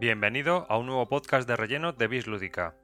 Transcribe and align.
Bienvenido 0.00 0.64
a 0.68 0.78
un 0.78 0.86
nuevo 0.86 1.08
podcast 1.08 1.48
de 1.48 1.56
relleno 1.56 1.92
de 1.92 2.06
Bis 2.06 2.28
Lúdica. 2.28 2.76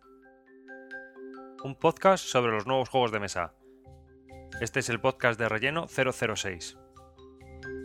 Un 1.63 1.77
podcast 1.77 2.25
sobre 2.25 2.51
los 2.51 2.67
nuevos 2.67 2.89
juegos 2.89 3.13
de 3.13 3.21
mesa. 3.21 3.55
Este 4.61 4.81
es 4.81 4.89
el 4.89 5.01
podcast 5.01 5.39
de 5.39 5.49
relleno 5.49 5.87
006. 5.87 6.77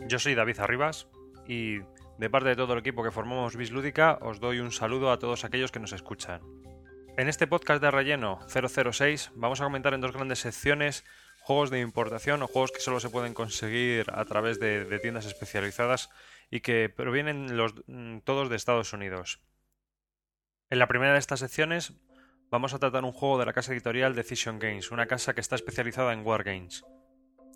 Yo 0.08 0.18
soy 0.18 0.34
David 0.34 0.58
Arribas 0.58 1.06
y 1.46 1.78
de 2.18 2.28
parte 2.28 2.48
de 2.48 2.56
todo 2.56 2.72
el 2.72 2.80
equipo 2.80 3.04
que 3.04 3.12
formamos 3.12 3.54
Bis 3.54 3.70
Lúdica 3.70 4.18
os 4.20 4.40
doy 4.40 4.58
un 4.58 4.72
saludo 4.72 5.12
a 5.12 5.20
todos 5.20 5.44
aquellos 5.44 5.70
que 5.70 5.78
nos 5.78 5.92
escuchan. 5.92 6.40
En 7.16 7.28
este 7.28 7.46
podcast 7.46 7.80
de 7.80 7.92
relleno 7.92 8.40
006 8.48 9.30
vamos 9.36 9.60
a 9.60 9.64
comentar 9.64 9.94
en 9.94 10.00
dos 10.00 10.12
grandes 10.12 10.40
secciones 10.40 11.04
juegos 11.42 11.70
de 11.70 11.78
importación 11.78 12.42
o 12.42 12.48
juegos 12.48 12.72
que 12.72 12.80
solo 12.80 12.98
se 12.98 13.10
pueden 13.10 13.34
conseguir 13.34 14.06
a 14.12 14.24
través 14.24 14.58
de, 14.58 14.84
de 14.86 14.98
tiendas 14.98 15.26
especializadas 15.26 16.10
y 16.50 16.60
que 16.60 16.88
provienen 16.88 17.56
los, 17.56 17.74
todos 18.20 18.48
de 18.48 18.56
Estados 18.56 18.92
Unidos. 18.92 19.40
En 20.70 20.78
la 20.78 20.86
primera 20.86 21.12
de 21.12 21.18
estas 21.18 21.40
secciones 21.40 21.94
vamos 22.50 22.74
a 22.74 22.78
tratar 22.78 23.04
un 23.04 23.12
juego 23.12 23.38
de 23.38 23.46
la 23.46 23.52
casa 23.52 23.72
editorial 23.72 24.14
Decision 24.14 24.58
Games, 24.58 24.90
una 24.90 25.06
casa 25.06 25.34
que 25.34 25.40
está 25.40 25.56
especializada 25.56 26.12
en 26.12 26.24
Wargames. 26.24 26.84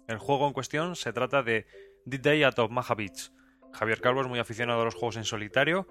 El 0.08 0.18
juego 0.18 0.46
en 0.46 0.52
cuestión 0.52 0.96
se 0.96 1.12
trata 1.12 1.42
de 1.42 1.66
The 2.08 2.18
Day 2.18 2.42
at 2.42 2.58
of 2.58 2.70
Beach. 2.96 3.32
Javier 3.72 4.00
Calvo 4.00 4.20
es 4.20 4.28
muy 4.28 4.38
aficionado 4.38 4.82
a 4.82 4.84
los 4.84 4.94
juegos 4.94 5.16
en 5.16 5.24
solitario 5.24 5.88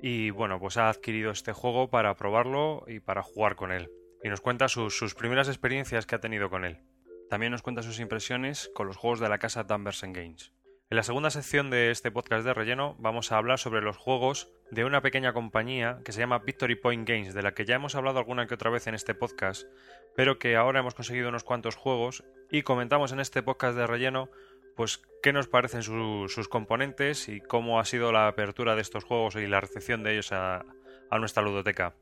y 0.00 0.30
bueno, 0.30 0.58
pues 0.58 0.76
ha 0.76 0.88
adquirido 0.88 1.30
este 1.30 1.52
juego 1.52 1.90
para 1.90 2.16
probarlo 2.16 2.84
y 2.88 3.00
para 3.00 3.22
jugar 3.22 3.56
con 3.56 3.70
él. 3.70 3.90
Y 4.24 4.28
nos 4.28 4.40
cuenta 4.40 4.68
sus, 4.68 4.96
sus 4.96 5.14
primeras 5.14 5.48
experiencias 5.48 6.06
que 6.06 6.14
ha 6.14 6.20
tenido 6.20 6.50
con 6.50 6.64
él. 6.64 6.80
También 7.28 7.52
nos 7.52 7.62
cuenta 7.62 7.82
sus 7.82 8.00
impresiones 8.00 8.70
con 8.74 8.86
los 8.86 8.96
juegos 8.96 9.20
de 9.20 9.28
la 9.28 9.38
casa 9.38 9.64
Danversen 9.64 10.12
Games. 10.12 10.52
En 10.92 10.96
la 10.96 11.02
segunda 11.02 11.30
sección 11.30 11.70
de 11.70 11.90
este 11.90 12.10
podcast 12.10 12.44
de 12.44 12.52
relleno 12.52 12.96
vamos 12.98 13.32
a 13.32 13.38
hablar 13.38 13.58
sobre 13.58 13.80
los 13.80 13.96
juegos 13.96 14.52
de 14.70 14.84
una 14.84 15.00
pequeña 15.00 15.32
compañía 15.32 16.00
que 16.04 16.12
se 16.12 16.20
llama 16.20 16.40
Victory 16.40 16.74
Point 16.74 17.08
Games, 17.08 17.32
de 17.32 17.42
la 17.42 17.54
que 17.54 17.64
ya 17.64 17.76
hemos 17.76 17.94
hablado 17.94 18.18
alguna 18.18 18.46
que 18.46 18.52
otra 18.52 18.68
vez 18.68 18.86
en 18.86 18.94
este 18.94 19.14
podcast, 19.14 19.66
pero 20.14 20.38
que 20.38 20.54
ahora 20.54 20.80
hemos 20.80 20.92
conseguido 20.92 21.30
unos 21.30 21.44
cuantos 21.44 21.76
juegos 21.76 22.24
y 22.50 22.60
comentamos 22.60 23.10
en 23.10 23.20
este 23.20 23.42
podcast 23.42 23.74
de 23.74 23.86
relleno 23.86 24.28
pues 24.76 25.00
qué 25.22 25.32
nos 25.32 25.48
parecen 25.48 25.82
sus 25.82 26.48
componentes 26.50 27.26
y 27.30 27.40
cómo 27.40 27.80
ha 27.80 27.86
sido 27.86 28.12
la 28.12 28.28
apertura 28.28 28.74
de 28.74 28.82
estos 28.82 29.04
juegos 29.04 29.36
y 29.36 29.46
la 29.46 29.62
recepción 29.62 30.02
de 30.02 30.12
ellos 30.12 30.30
a, 30.32 30.66
a 31.08 31.18
nuestra 31.18 31.42
ludoteca. 31.42 31.94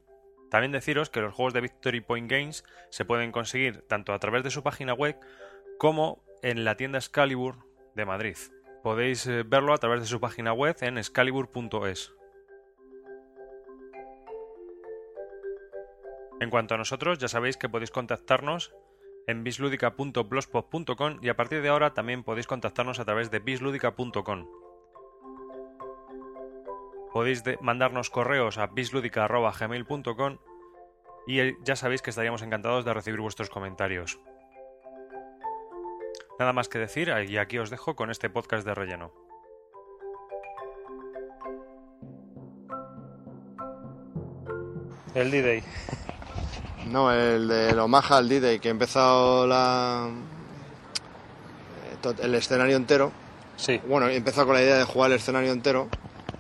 También 0.50 0.72
deciros 0.72 1.11
que 1.11 1.20
los 1.20 1.33
juegos 1.33 1.55
de 1.55 1.61
Victory 1.61 2.00
Point 2.00 2.28
Games 2.28 2.64
se 2.88 3.05
pueden 3.05 3.30
conseguir 3.30 3.83
tanto 3.83 4.12
a 4.12 4.18
través 4.18 4.42
de 4.42 4.50
su 4.50 4.64
página 4.64 4.94
web 4.94 5.16
como 5.78 6.24
en 6.42 6.64
la 6.64 6.77
tienda 6.77 6.98
Excalibur 6.98 7.55
de 7.94 8.05
Madrid. 8.05 8.36
Podéis 8.83 9.27
eh, 9.27 9.42
verlo 9.42 9.75
a 9.75 9.78
través 9.78 10.00
de 10.00 10.06
su 10.06 10.20
página 10.20 10.53
web 10.53 10.77
en 10.81 10.98
excalibur.es. 10.98 12.14
En 16.41 16.48
cuanto 16.48 16.75
a 16.75 16.78
nosotros, 16.78 17.19
ya 17.19 17.28
sabéis 17.28 17.58
que 17.58 17.69
podéis 17.69 17.91
contactarnos 17.91 18.75
en 19.27 19.45
bisludica.blogspot.com 19.45 21.19
y 21.20 21.28
a 21.28 21.36
partir 21.36 21.61
de 21.61 21.69
ahora 21.69 21.92
también 21.92 22.25
podéis 22.25 22.47
contactarnos 22.47 22.98
a 22.98 23.05
través 23.05 23.31
de 23.31 23.41
bisludica.com. 23.41 24.48
Podéis 27.12 27.42
mandarnos 27.61 28.08
correos 28.08 28.56
a 28.56 28.69
bisludica.gmail.com 28.69 30.39
y 31.27 31.41
eh, 31.41 31.56
ya 31.62 31.77
sabéis 31.77 32.01
que 32.01 32.11
estaríamos 32.11 32.42
encantados 32.42 32.84
de 32.84 32.95
recibir 32.95 33.20
vuestros 33.20 33.51
comentarios. 33.51 34.19
Nada 36.41 36.55
más 36.55 36.70
que 36.70 36.78
decir 36.78 37.12
y 37.28 37.36
aquí 37.36 37.58
os 37.58 37.69
dejo 37.69 37.94
con 37.94 38.10
este 38.10 38.30
podcast 38.30 38.66
de 38.66 38.74
relleno. 38.74 39.12
El 45.14 45.30
D-Day. 45.30 45.62
No, 46.86 47.12
el 47.12 47.46
de 47.46 47.79
Omaha, 47.79 48.18
el 48.20 48.29
D-Day, 48.30 48.58
que 48.58 48.68
he 48.68 48.70
empezado 48.70 49.46
la... 49.46 50.08
eh, 52.02 52.14
el 52.23 52.34
escenario 52.34 52.74
entero. 52.74 53.12
Sí. 53.56 53.79
Bueno, 53.86 54.08
he 54.08 54.17
empezado 54.17 54.46
con 54.46 54.56
la 54.56 54.62
idea 54.62 54.79
de 54.79 54.84
jugar 54.84 55.11
el 55.11 55.18
escenario 55.18 55.52
entero, 55.52 55.89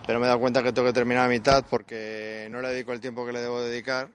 pero 0.06 0.18
me 0.18 0.24
he 0.24 0.28
dado 0.28 0.40
cuenta 0.40 0.62
que 0.62 0.72
tengo 0.72 0.88
que 0.88 0.94
terminar 0.94 1.26
a 1.26 1.28
mitad 1.28 1.62
porque 1.68 2.48
no 2.50 2.62
le 2.62 2.70
dedico 2.70 2.94
el 2.94 3.00
tiempo 3.00 3.26
que 3.26 3.32
le 3.32 3.40
debo 3.40 3.60
dedicar 3.60 4.08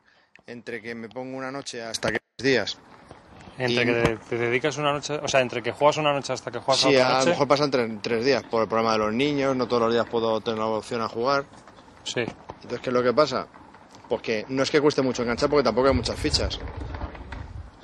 entre 0.48 0.82
que 0.82 0.96
me 0.96 1.10
pongo 1.10 1.38
una 1.38 1.52
noche 1.52 1.84
hasta 1.84 2.12
que 2.12 2.18
días. 2.40 2.80
Entre 3.58 3.84
Y- 3.84 3.86
que 3.86 4.18
te, 4.30 4.38
dedicas 4.38 4.78
una 4.78 4.92
noche, 4.92 5.14
o 5.22 5.28
sea, 5.28 5.40
entre 5.42 5.64
que 5.64 5.72
juegas 5.72 5.98
una 5.98 6.12
noche 6.12 6.34
hasta 6.34 6.52
que 6.52 6.60
juegas 6.60 6.82
Sí, 6.82 6.90
otra 6.90 7.08
a 7.08 7.12
lo 7.12 7.18
noche. 7.20 7.30
mejor 7.30 7.48
pasan 7.48 7.72
tres, 7.72 7.90
tres 8.02 8.26
días 8.26 8.44
por 8.44 8.62
el 8.64 8.68
problema 8.68 8.92
de 8.94 8.98
los 9.00 9.14
niños, 9.14 9.56
no 9.56 9.66
todos 9.68 9.84
los 9.84 9.94
días 9.94 10.06
puedo 10.08 10.42
tener 10.42 10.60
la 10.60 10.66
opción 10.68 11.02
a 11.02 11.08
jugar. 11.08 11.46
Sí. 12.04 12.22
Entonces, 12.22 12.82
¿qué 12.82 12.90
es 12.90 12.94
lo 12.94 13.02
que 13.04 13.14
pasa? 13.14 13.48
Pues 14.10 14.22
que 14.22 14.46
no 14.50 14.64
es 14.64 14.70
que 14.70 14.82
cueste 14.82 15.02
mucho 15.02 15.22
enganchar 15.22 15.50
porque 15.50 15.64
tampoco 15.64 15.88
hay 15.88 15.94
muchas 15.94 16.20
fichas. 16.20 16.60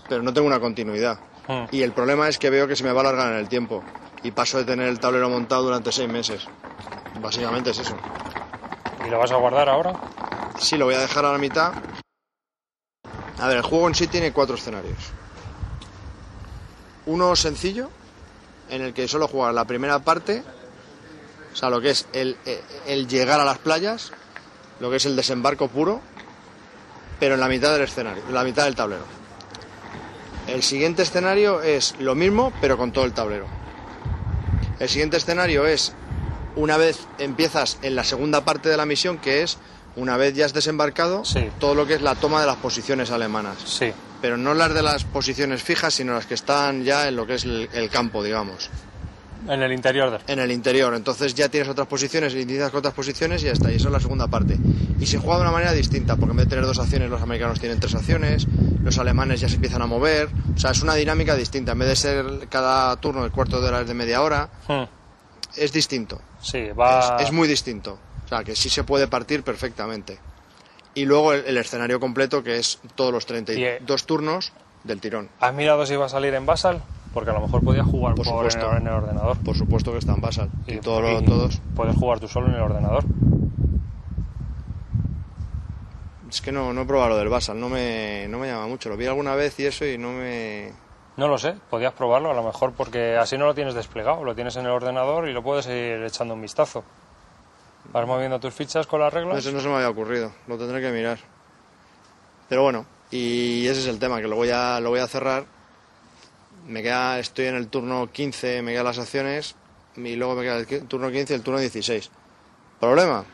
Pero 0.10 0.22
no 0.24 0.34
tengo 0.34 0.48
una 0.48 0.60
continuidad. 0.60 1.18
Hmm. 1.48 1.66
Y 1.72 1.82
el 1.84 1.94
problema 1.94 2.28
es 2.28 2.38
que 2.38 2.50
veo 2.50 2.68
que 2.68 2.76
se 2.76 2.84
me 2.84 2.92
va 2.92 3.00
a 3.00 3.04
alargar 3.04 3.32
en 3.32 3.40
el 3.40 3.48
tiempo. 3.48 3.82
Y 4.24 4.32
paso 4.32 4.58
de 4.58 4.66
tener 4.66 4.88
el 4.90 5.00
tablero 5.00 5.30
montado 5.30 5.64
durante 5.64 5.92
seis 5.92 6.10
meses. 6.10 6.48
Básicamente 7.22 7.70
es 7.72 7.80
eso. 7.80 7.96
¿Y 9.06 9.10
lo 9.10 9.18
vas 9.18 9.32
a 9.32 9.38
guardar 9.38 9.70
ahora? 9.70 9.94
Sí, 10.60 10.78
lo 10.78 10.86
voy 10.86 10.96
a 10.96 11.00
dejar 11.00 11.26
a 11.26 11.32
la 11.32 11.38
mitad. 11.38 11.74
A 13.40 13.48
ver, 13.48 13.58
el 13.58 13.64
juego 13.64 13.88
en 13.88 13.96
sí 13.96 14.08
tiene 14.08 14.32
cuatro 14.32 14.56
escenarios. 14.56 15.00
Uno 17.06 17.36
sencillo, 17.36 17.90
en 18.70 18.82
el 18.82 18.94
que 18.94 19.08
solo 19.08 19.28
juegas 19.28 19.54
la 19.56 19.66
primera 19.66 20.00
parte, 20.00 20.44
o 21.52 21.56
sea, 21.56 21.70
lo 21.70 21.82
que 21.82 21.90
es 21.92 22.06
el, 22.14 22.38
el 22.88 23.08
llegar 23.08 23.40
a 23.40 23.46
las 23.46 23.58
playas, 23.58 24.12
lo 24.80 24.90
que 24.90 24.98
es 24.98 25.06
el 25.06 25.16
desembarco 25.16 25.68
puro, 25.68 26.02
pero 27.20 27.36
en 27.36 27.40
la 27.42 27.48
mitad 27.48 27.74
del 27.74 27.82
escenario, 27.84 28.24
en 28.28 28.34
la 28.34 28.44
mitad 28.44 28.66
del 28.66 28.76
tablero. 28.76 29.04
El 30.48 30.64
siguiente 30.64 31.04
escenario 31.04 31.62
es 31.62 31.96
lo 32.00 32.16
mismo, 32.16 32.52
pero 32.62 32.78
con 32.78 32.92
todo 32.92 33.06
el 33.06 33.14
tablero. 33.14 33.46
El 34.80 34.90
siguiente 34.90 35.18
escenario 35.18 35.66
es 35.68 35.94
una 36.56 36.78
vez 36.78 37.00
empiezas 37.20 37.78
en 37.84 37.96
la 37.96 38.04
segunda 38.04 38.44
parte 38.44 38.70
de 38.70 38.78
la 38.78 38.86
misión, 38.86 39.18
que 39.18 39.44
es 39.44 39.58
una 39.96 40.18
vez 40.18 40.34
ya 40.34 40.46
has 40.46 40.54
desembarcado, 40.54 41.24
Sí. 41.26 41.50
todo 41.60 41.76
lo 41.76 41.86
que 41.86 41.94
es 41.96 42.02
la 42.02 42.16
toma 42.16 42.42
de 42.42 42.48
las 42.48 42.58
posiciones 42.58 43.12
alemanas. 43.12 43.58
Sí. 43.66 43.94
Pero 44.22 44.38
no 44.38 44.54
las 44.54 44.74
de 44.74 44.82
las 44.84 45.04
posiciones 45.04 45.64
fijas, 45.64 45.94
sino 45.96 46.14
las 46.14 46.26
que 46.26 46.36
están 46.36 46.84
ya 46.84 47.08
en 47.08 47.16
lo 47.16 47.26
que 47.26 47.36
es 47.36 47.44
el, 47.44 47.68
el 47.74 47.90
campo, 47.90 48.24
digamos, 48.24 48.70
En 49.50 49.64
el 49.64 49.72
interior 49.72 50.12
del. 50.12 50.22
en 50.28 50.38
el 50.40 50.52
interior. 50.52 50.94
Entonces 50.94 51.34
ya 51.34 51.50
tienes 51.50 51.68
otras 51.70 51.88
posiciones, 51.88 52.34
inicias 52.36 52.70
con 52.70 52.78
otras 52.80 52.94
posiciones 52.94 53.42
y 53.42 53.46
ya 53.48 53.54
está. 53.54 53.72
Y 53.72 53.76
eso 53.78 53.88
es 53.88 53.92
la 53.94 54.00
segunda 54.00 54.28
parte. 54.28 54.58
Y 55.00 55.06
se 55.08 55.18
juega 55.18 55.38
de 55.38 55.42
una 55.42 55.52
manera 55.52 55.72
distinta, 55.74 56.16
porque 56.16 56.32
en 56.32 56.38
vez 56.38 56.46
de 56.46 56.50
tener 56.52 56.66
dos 56.66 56.78
acciones, 56.78 57.10
los 57.10 57.22
americanos 57.22 57.60
tienen 57.60 57.80
tres 57.80 57.96
acciones, 57.96 58.46
los 58.84 58.98
alemanes 59.00 59.40
ya 59.42 59.50
se 59.50 59.56
empiezan 59.56 59.82
a 59.82 59.88
mover. 59.88 60.30
O 60.56 60.60
sea, 60.60 60.70
es 60.72 60.82
una 60.84 60.94
dinámica 60.94 61.36
distinta. 61.36 61.72
En 61.72 61.80
vez 61.80 61.88
de 61.90 61.96
ser 61.96 62.26
cada 62.50 62.96
turno 62.98 63.26
el 63.26 63.32
cuarto 63.32 63.60
de 63.60 63.68
hora 63.70 63.82
es 63.82 63.88
de 63.88 63.94
media 63.96 64.22
hora, 64.22 64.50
Hmm. 64.68 64.84
es 65.58 65.72
distinto. 65.74 66.22
Sí, 66.42 66.68
va. 66.80 67.18
Es, 67.20 67.26
es 67.28 67.32
muy 67.32 67.48
distinto. 67.48 67.98
O 68.26 68.28
sea, 68.30 68.44
que 68.44 68.56
sí 68.56 68.70
se 68.70 68.84
puede 68.84 69.08
partir 69.08 69.42
perfectamente. 69.42 70.20
Y 70.94 71.06
luego 71.06 71.34
el, 71.34 71.46
el 71.46 71.58
escenario 71.58 72.00
completo, 72.00 72.44
que 72.44 72.58
es 72.58 72.80
todos 72.96 73.14
los 73.14 73.26
32 73.26 74.06
turnos 74.06 74.52
del 74.84 75.00
tirón. 75.00 75.30
¿Has 75.40 75.54
mirado 75.54 75.86
si 75.86 75.96
va 75.96 76.06
a 76.06 76.10
salir 76.10 76.34
en 76.34 76.46
Basal? 76.46 76.82
Porque 77.14 77.30
a 77.30 77.34
lo 77.34 77.42
mejor 77.42 77.64
podías 77.64 77.86
jugar 77.86 78.16
Por 78.16 78.26
supuesto. 78.26 78.72
el, 78.72 78.78
en 78.78 78.88
el 78.88 78.94
ordenador. 78.94 79.38
Por 79.44 79.56
supuesto 79.56 79.92
que 79.92 79.98
está 79.98 80.14
en 80.14 80.22
Basal. 80.22 80.50
Y, 80.68 80.78
todo 80.78 81.20
y 81.20 81.26
todos. 81.26 81.62
Puedes 81.76 81.96
jugar 81.96 82.20
tú 82.20 82.28
solo 82.28 82.48
en 82.48 82.56
el 82.56 82.62
ordenador. 82.62 83.04
Es 86.30 86.42
que 86.42 86.54
no, 86.54 86.72
no 86.72 86.82
he 86.82 86.86
probado 86.86 87.10
lo 87.10 87.18
del 87.18 87.28
Basal, 87.28 87.60
no 87.60 87.68
me, 87.68 88.26
no 88.30 88.40
me 88.40 88.48
llama 88.48 88.68
mucho. 88.68 88.88
Lo 88.88 88.96
vi 88.96 89.06
alguna 89.06 89.36
vez 89.36 89.60
y 89.60 89.66
eso 89.66 89.86
y 89.86 89.98
no 89.98 90.12
me. 90.14 90.72
No 91.18 91.28
lo 91.28 91.38
sé, 91.38 91.56
podías 91.70 91.92
probarlo 91.94 92.32
a 92.32 92.34
lo 92.34 92.42
mejor 92.42 92.72
porque 92.72 93.18
así 93.18 93.38
no 93.38 93.46
lo 93.46 93.54
tienes 93.54 93.74
desplegado, 93.74 94.24
lo 94.24 94.34
tienes 94.34 94.56
en 94.56 94.66
el 94.66 94.72
ordenador 94.72 95.28
y 95.28 95.34
lo 95.34 95.44
puedes 95.44 95.68
ir 95.68 96.02
echando 96.04 96.34
un 96.34 96.42
vistazo. 96.42 96.86
Vas 97.92 98.08
moviendo 98.08 98.40
tus 98.40 98.54
fichas 98.54 98.88
con 98.88 99.00
las 99.02 99.14
reglas. 99.14 99.40
Eso 99.40 99.52
no 99.52 99.60
se 99.60 99.68
me 99.68 99.76
había 99.76 99.90
ocurrido, 99.90 100.34
lo 100.48 100.58
tendré 100.58 100.82
que 100.82 100.92
mirar. 100.92 101.20
Pero 102.48 102.64
bueno, 102.64 102.86
y 103.10 103.68
ese 103.68 103.82
es 103.82 103.88
el 103.88 104.00
tema, 104.00 104.22
que 104.22 104.28
lo 104.28 104.36
voy 104.36 104.50
a, 104.50 104.80
lo 104.80 104.90
voy 104.90 105.00
a 105.00 105.08
cerrar. 105.08 105.46
Me 106.68 106.84
queda, 106.84 107.20
estoy 107.20 107.46
en 107.48 107.56
el 107.56 107.68
turno 107.68 108.10
15, 108.12 108.62
me 108.62 108.72
quedan 108.72 108.86
las 108.86 109.00
acciones, 109.00 109.56
y 109.96 110.16
luego 110.16 110.36
me 110.36 110.44
queda 110.44 110.58
el 110.58 110.88
turno 110.88 111.12
15 111.12 111.34
y 111.34 111.36
el 111.38 111.42
turno 111.44 111.60
16. 111.60 112.10
¿Problema? 112.80 113.26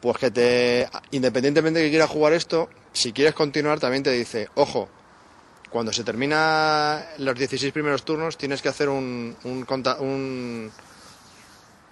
Pues 0.00 0.18
que 0.18 0.30
te, 0.30 0.88
independientemente 1.12 1.80
de 1.80 1.86
que 1.86 1.90
quieras 1.90 2.10
jugar 2.10 2.32
esto, 2.34 2.68
si 2.92 3.12
quieres 3.12 3.34
continuar 3.34 3.80
también 3.80 4.02
te 4.02 4.10
dice, 4.10 4.48
ojo, 4.54 4.88
cuando 5.70 5.92
se 5.92 6.04
termina 6.04 7.04
los 7.18 7.34
16 7.36 7.72
primeros 7.72 8.04
turnos 8.04 8.36
tienes 8.36 8.62
que 8.62 8.68
hacer 8.68 8.88
un, 8.88 9.34
un, 9.44 9.66
un- 10.00 10.72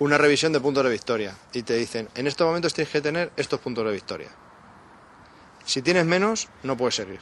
una 0.03 0.19
revisión 0.19 0.53
de 0.53 0.61
puntos 0.61 0.85
de 0.85 0.91
victoria. 0.91 1.35
Y 1.53 1.63
te 1.63 1.75
dicen, 1.75 2.09
en 2.15 2.27
estos 2.27 2.47
momentos 2.47 2.75
tienes 2.75 2.93
que 2.93 3.01
tener 3.01 3.31
estos 3.37 3.61
puntos 3.61 3.85
de 3.85 3.93
victoria. 3.93 4.29
Si 5.65 5.81
tienes 5.83 6.05
menos, 6.07 6.49
no 6.63 6.77
puedes 6.77 6.95
seguir. 6.97 7.21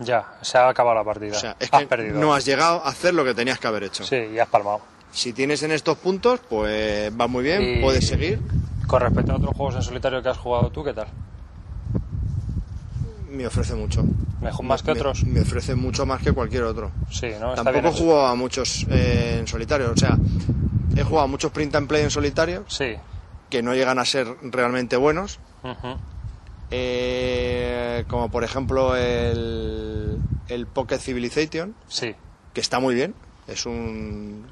Ya, 0.00 0.34
se 0.42 0.58
ha 0.58 0.68
acabado 0.68 0.96
la 0.96 1.04
partida. 1.04 1.36
O 1.36 1.40
sea, 1.40 1.56
es 1.58 1.68
has 1.72 1.80
que 1.80 1.86
perdido. 1.86 2.20
no 2.20 2.34
has 2.34 2.44
llegado 2.44 2.84
a 2.84 2.88
hacer 2.88 3.14
lo 3.14 3.24
que 3.24 3.32
tenías 3.34 3.58
que 3.58 3.66
haber 3.68 3.84
hecho. 3.84 4.04
Sí, 4.04 4.16
y 4.16 4.38
has 4.38 4.48
palmado. 4.48 4.80
Si 5.12 5.32
tienes 5.32 5.62
en 5.62 5.70
estos 5.70 5.96
puntos, 5.98 6.40
pues 6.48 7.12
va 7.18 7.26
muy 7.28 7.44
bien, 7.44 7.62
Y- 7.62 7.80
puedes 7.80 8.06
seguir. 8.06 8.40
Con 8.86 9.00
respecto 9.00 9.32
a 9.32 9.36
otros 9.36 9.56
juegos 9.56 9.76
en 9.76 9.82
solitario 9.82 10.22
que 10.22 10.28
has 10.28 10.36
jugado 10.38 10.70
tú, 10.70 10.84
¿qué 10.84 10.92
tal? 10.92 11.06
Me 13.30 13.46
ofrece 13.46 13.74
mucho. 13.74 14.04
¿Mejor 14.40 14.64
más 14.66 14.82
que 14.82 14.92
Me- 14.92 14.98
otros? 15.00 15.24
Me 15.24 15.40
ofrece 15.40 15.74
mucho 15.74 16.04
más 16.06 16.20
que 16.22 16.32
cualquier 16.32 16.64
otro. 16.64 16.90
Sí, 17.10 17.28
¿no? 17.40 17.50
Está 17.54 17.64
Tampoco 17.64 17.72
bien 17.80 17.86
he 17.86 17.92
jugado 17.98 18.26
a 18.26 18.34
muchos 18.34 18.86
eh, 18.90 19.36
en 19.40 19.46
solitario. 19.46 19.90
O 19.92 19.96
sea, 19.96 20.16
he 20.96 21.02
jugado 21.02 21.28
muchos 21.28 21.50
print 21.52 21.74
and 21.74 21.88
play 21.88 22.02
en 22.02 22.10
solitario 22.10 22.64
Sí. 22.68 22.96
que 23.50 23.62
no 23.62 23.74
llegan 23.74 23.98
a 23.98 24.04
ser 24.04 24.26
realmente 24.42 24.96
buenos. 24.96 25.38
Eh, 26.70 28.04
como 28.08 28.30
por 28.30 28.42
ejemplo 28.44 28.96
el, 28.96 30.18
el 30.48 30.66
Pocket 30.66 30.98
Civilization, 30.98 31.74
Sí. 31.88 32.14
que 32.52 32.60
está 32.60 32.80
muy 32.80 32.94
bien. 32.94 33.14
Es 33.46 33.66
un 33.66 34.46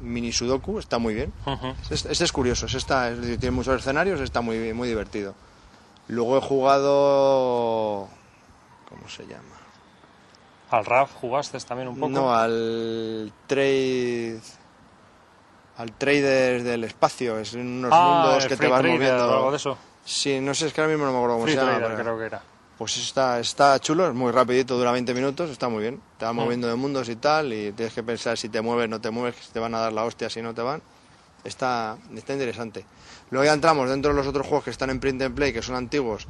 mini 0.00 0.32
sudoku, 0.32 0.78
está 0.78 0.98
muy 0.98 1.14
bien. 1.14 1.32
Ujú. 1.46 1.74
Este, 1.90 2.10
este 2.10 2.24
es 2.24 2.32
curioso, 2.32 2.66
este 2.66 2.78
está, 2.78 3.12
tiene 3.14 3.50
muchos 3.52 3.78
escenarios, 3.80 4.20
está 4.20 4.40
muy, 4.40 4.72
muy 4.72 4.88
divertido. 4.88 5.34
Luego 6.08 6.36
he 6.38 6.40
jugado... 6.40 8.08
¿Cómo 8.88 9.08
se 9.08 9.22
llama? 9.26 9.56
¿Al 10.70 10.84
RAF 10.84 11.12
jugaste 11.14 11.58
también 11.60 11.88
un 11.88 11.94
poco? 11.96 12.08
No, 12.08 12.34
al 12.34 13.32
trade... 13.46 14.40
Al 15.78 15.92
trader 15.92 16.62
del 16.62 16.84
espacio, 16.84 17.38
es 17.38 17.54
unos 17.54 17.90
ah, 17.94 18.24
mundos 18.26 18.46
que 18.46 18.56
te 18.56 18.66
vas 18.68 18.82
moviendo. 18.82 19.28
o 19.30 19.34
algo 19.36 19.50
de 19.50 19.56
eso. 19.56 19.78
Sí, 20.04 20.38
no 20.40 20.52
sé, 20.54 20.66
es 20.66 20.72
que 20.72 20.80
ahora 20.80 20.92
mismo 20.92 21.06
no 21.06 21.12
me 21.12 21.18
acuerdo 21.18 21.34
cómo 21.36 21.44
Free 21.46 21.54
se 21.54 21.60
llama. 21.60 21.78
Trader 21.78 21.96
pero- 21.96 22.02
creo 22.04 22.18
que 22.18 22.24
era. 22.26 22.42
Pues 22.78 22.96
está, 22.96 23.38
está 23.38 23.78
chulo, 23.78 24.08
es 24.08 24.14
muy 24.14 24.32
rapidito, 24.32 24.76
dura 24.76 24.90
20 24.92 25.14
minutos, 25.14 25.50
está 25.50 25.68
muy 25.68 25.82
bien. 25.82 26.00
Te 26.18 26.24
va 26.24 26.32
Mm. 26.32 26.36
moviendo 26.36 26.68
de 26.68 26.74
mundos 26.74 27.08
y 27.08 27.16
tal, 27.16 27.52
y 27.52 27.70
tienes 27.72 27.94
que 27.94 28.02
pensar 28.02 28.36
si 28.36 28.48
te 28.48 28.60
mueves, 28.60 28.88
no 28.88 29.00
te 29.00 29.10
mueves, 29.10 29.36
si 29.40 29.52
te 29.52 29.60
van 29.60 29.74
a 29.74 29.78
dar 29.80 29.92
la 29.92 30.04
hostia, 30.04 30.28
si 30.28 30.42
no 30.42 30.52
te 30.52 30.62
van. 30.62 30.82
Está, 31.44 31.96
está 32.14 32.32
interesante. 32.32 32.84
Luego 33.30 33.44
ya 33.44 33.52
entramos 33.52 33.88
dentro 33.88 34.10
de 34.12 34.16
los 34.16 34.26
otros 34.26 34.46
juegos 34.46 34.64
que 34.64 34.70
están 34.70 34.90
en 34.90 35.00
print 35.00 35.22
and 35.22 35.34
play, 35.34 35.52
que 35.52 35.62
son 35.62 35.76
antiguos 35.76 36.26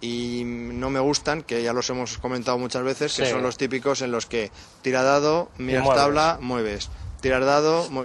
y 0.00 0.42
no 0.44 0.90
me 0.90 1.00
gustan, 1.00 1.42
que 1.42 1.62
ya 1.62 1.72
los 1.72 1.88
hemos 1.90 2.18
comentado 2.18 2.58
muchas 2.58 2.82
veces, 2.82 3.14
que 3.16 3.30
son 3.30 3.42
los 3.42 3.56
típicos 3.56 4.02
en 4.02 4.12
los 4.12 4.26
que 4.26 4.50
tira 4.82 5.02
dado, 5.02 5.48
miras 5.58 5.82
mueves. 5.84 6.02
tabla, 6.02 6.38
mueves. 6.40 6.90
Tirar 7.22 7.44
dado, 7.44 7.88
mu- 7.90 8.04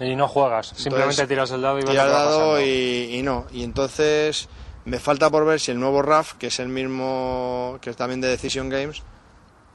Y 0.00 0.16
no 0.16 0.26
juegas, 0.28 0.72
simplemente 0.76 1.26
tiras 1.26 1.50
el 1.52 1.62
dado 1.62 1.78
y 1.78 1.82
ves 1.82 1.90
tirar 1.90 2.06
lo 2.06 2.12
que 2.12 2.18
va 2.18 2.24
dado 2.24 2.60
y, 2.60 3.16
y 3.18 3.22
no. 3.22 3.46
Y 3.52 3.62
entonces 3.62 4.48
me 4.84 4.98
falta 4.98 5.30
por 5.30 5.44
ver 5.46 5.60
si 5.60 5.70
el 5.70 5.78
nuevo 5.80 6.02
RAF, 6.02 6.34
que 6.34 6.48
es 6.48 6.58
el 6.58 6.68
mismo, 6.68 7.78
que 7.80 7.90
es 7.90 7.96
también 7.96 8.20
de 8.20 8.28
Decision 8.28 8.68
Games, 8.68 9.02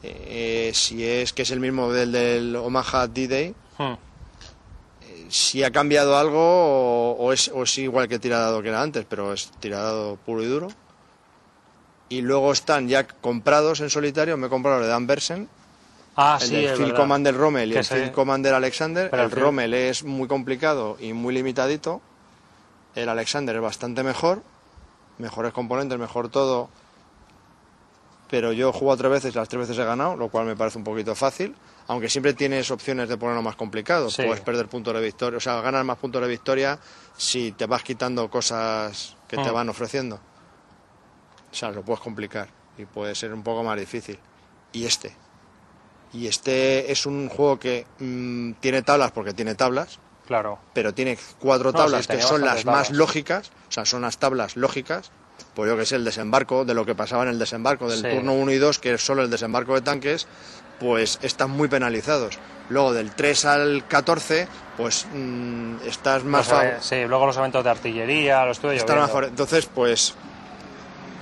eh, 0.03 0.71
si 0.73 1.05
es 1.05 1.33
que 1.33 1.41
es 1.43 1.51
el 1.51 1.59
mismo 1.59 1.91
del, 1.91 2.11
del 2.11 2.55
Omaha 2.55 3.07
D-Day, 3.07 3.55
Hmm. 3.77 3.93
si 5.29 5.63
ha 5.63 5.71
cambiado 5.71 6.17
algo 6.17 6.37
o, 6.37 7.11
o 7.13 7.31
es, 7.31 7.49
o 7.53 7.63
es 7.63 7.77
igual 7.77 8.09
que 8.09 8.19
tiradado 8.19 8.61
que 8.61 8.67
era 8.69 8.81
antes, 8.81 9.05
pero 9.07 9.31
es 9.31 9.49
tiradado 9.61 10.17
puro 10.17 10.43
y 10.43 10.47
duro. 10.47 10.67
Y 12.09 12.21
luego 12.21 12.51
están 12.51 12.89
ya 12.89 13.07
comprados 13.07 13.79
en 13.79 13.89
solitario, 13.89 14.35
me 14.35 14.47
he 14.47 14.49
comprado 14.49 14.77
el 14.79 14.83
de 14.83 14.89
Dan 14.89 15.07
Bersen, 15.07 15.47
Ah, 16.21 16.37
el 16.41 16.47
sí, 16.47 16.55
del 16.55 16.65
es 16.65 16.71
Field 16.71 16.83
verdad. 16.87 16.97
Commander 16.97 17.37
Rommel 17.37 17.69
y 17.69 17.73
Que 17.73 17.79
el 17.79 17.85
se- 17.85 17.95
Field 17.95 18.11
Commander 18.11 18.53
Alexander. 18.53 19.09
Pero 19.09 19.23
el 19.23 19.29
el 19.29 19.31
Field- 19.35 19.43
Rommel 19.43 19.73
es 19.73 20.03
muy 20.03 20.27
complicado 20.27 20.97
y 20.99 21.13
muy 21.13 21.33
limitadito. 21.33 22.01
El 22.95 23.07
Alexander 23.09 23.55
es 23.55 23.61
bastante 23.61 24.03
mejor. 24.03 24.43
Mejores 25.17 25.53
componentes, 25.53 25.97
mejor 25.97 26.29
todo. 26.29 26.69
Pero 28.29 28.51
yo 28.53 28.69
he 28.69 28.73
jugado 28.73 28.97
tres 28.97 29.11
veces 29.11 29.33
y 29.33 29.37
las 29.37 29.49
tres 29.49 29.61
veces 29.67 29.77
he 29.81 29.85
ganado, 29.85 30.15
lo 30.15 30.29
cual 30.29 30.45
me 30.45 30.55
parece 30.55 30.77
un 30.77 30.83
poquito 30.83 31.15
fácil. 31.15 31.55
Aunque 31.87 32.09
siempre 32.09 32.33
tienes 32.35 32.69
opciones 32.69 33.09
de 33.09 33.17
ponerlo 33.17 33.41
más 33.41 33.55
complicado. 33.55 34.09
Sí. 34.11 34.21
Puedes 34.23 34.41
perder 34.41 34.67
puntos 34.67 34.93
de 34.93 35.01
victoria, 35.01 35.37
o 35.37 35.39
sea, 35.39 35.59
ganas 35.61 35.83
más 35.83 35.97
puntos 35.97 36.21
de 36.21 36.27
victoria 36.27 36.77
si 37.17 37.51
te 37.53 37.65
vas 37.65 37.81
quitando 37.81 38.29
cosas 38.29 39.15
que 39.27 39.37
te 39.37 39.49
Hmm. 39.49 39.53
van 39.53 39.69
ofreciendo. 39.69 40.19
O 41.51 41.55
sea, 41.55 41.71
lo 41.71 41.81
puedes 41.81 42.01
complicar 42.01 42.47
y 42.77 42.85
puede 42.85 43.15
ser 43.15 43.33
un 43.33 43.41
poco 43.41 43.63
más 43.63 43.79
difícil. 43.79 44.19
Y 44.73 44.85
este. 44.85 45.15
Y 46.13 46.27
este 46.27 46.91
es 46.91 47.05
un 47.05 47.29
juego 47.29 47.59
que 47.59 47.85
mm, 47.99 48.53
tiene 48.59 48.81
tablas 48.81 49.11
porque 49.11 49.33
tiene 49.33 49.55
tablas, 49.55 49.99
Claro. 50.27 50.59
pero 50.73 50.93
tiene 50.93 51.17
cuatro 51.39 51.71
No, 51.71 51.77
tablas 51.77 52.05
sí, 52.05 52.13
que 52.13 52.21
son 52.21 52.41
las 52.41 52.65
más 52.65 52.89
lógicas, 52.91 53.51
o 53.69 53.71
sea, 53.71 53.85
son 53.85 54.01
las 54.01 54.17
tablas 54.17 54.55
lógicas. 54.55 55.11
Pues 55.55 55.69
yo 55.69 55.77
que 55.77 55.85
sé, 55.85 55.95
el 55.95 56.03
desembarco, 56.03 56.65
de 56.65 56.73
lo 56.73 56.85
que 56.85 56.95
pasaba 56.95 57.23
en 57.23 57.29
el 57.29 57.39
desembarco 57.39 57.89
del 57.89 58.01
Sí. 58.01 58.09
turno 58.09 58.33
1 58.33 58.51
y 58.51 58.57
2, 58.57 58.79
que 58.79 58.93
es 58.93 59.01
solo 59.05 59.21
el 59.23 59.29
desembarco 59.29 59.73
de 59.75 59.81
tanques, 59.81 60.27
pues 60.79 61.17
están 61.21 61.49
muy 61.51 61.67
penalizados. 61.67 62.37
Luego 62.69 62.93
del 62.93 63.11
3 63.11 63.45
al 63.45 63.87
14, 63.87 64.47
pues 64.77 65.07
mm, 65.13 65.75
estás 65.87 66.23
más 66.23 66.49
eve- 66.51 66.77
sí, 66.81 67.05
luego 67.07 67.25
los 67.25 67.37
eventos 67.37 67.63
de 67.63 67.69
artillería, 67.69 68.45
los 68.45 68.57
estuve 68.57 68.73
yo 68.73 68.77
Está 68.79 68.95
más 68.95 69.05
viendo. 69.05 69.13
favore- 69.13 69.29
Entonces, 69.29 69.65
pues, 69.73 70.13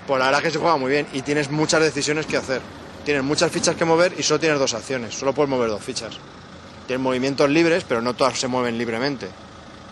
pues 0.07 0.19
la 0.19 0.25
verdad 0.25 0.42
que 0.42 0.51
se 0.51 0.57
juega 0.60 0.78
muy 0.78 0.92
bien 0.92 1.07
y 1.13 1.22
tienes 1.22 1.50
muchas 1.51 1.81
decisiones 1.81 2.25
que 2.25 2.38
hacer. 2.38 2.62
Tienes 3.07 3.24
muchas 3.24 3.50
fichas 3.50 3.74
que 3.77 3.86
mover 3.86 4.15
y 4.18 4.24
solo 4.24 4.38
tienes 4.42 4.59
dos 4.59 4.74
acciones. 4.74 5.15
Solo 5.18 5.31
puedes 5.31 5.50
mover 5.50 5.69
dos 5.69 5.81
fichas. 5.81 6.18
Tienes 6.88 7.01
movimientos 7.01 7.50
libres, 7.50 7.86
pero 7.88 8.01
no 8.01 8.13
todas 8.15 8.38
se 8.38 8.50
mueven 8.50 8.77
libremente. 8.77 9.30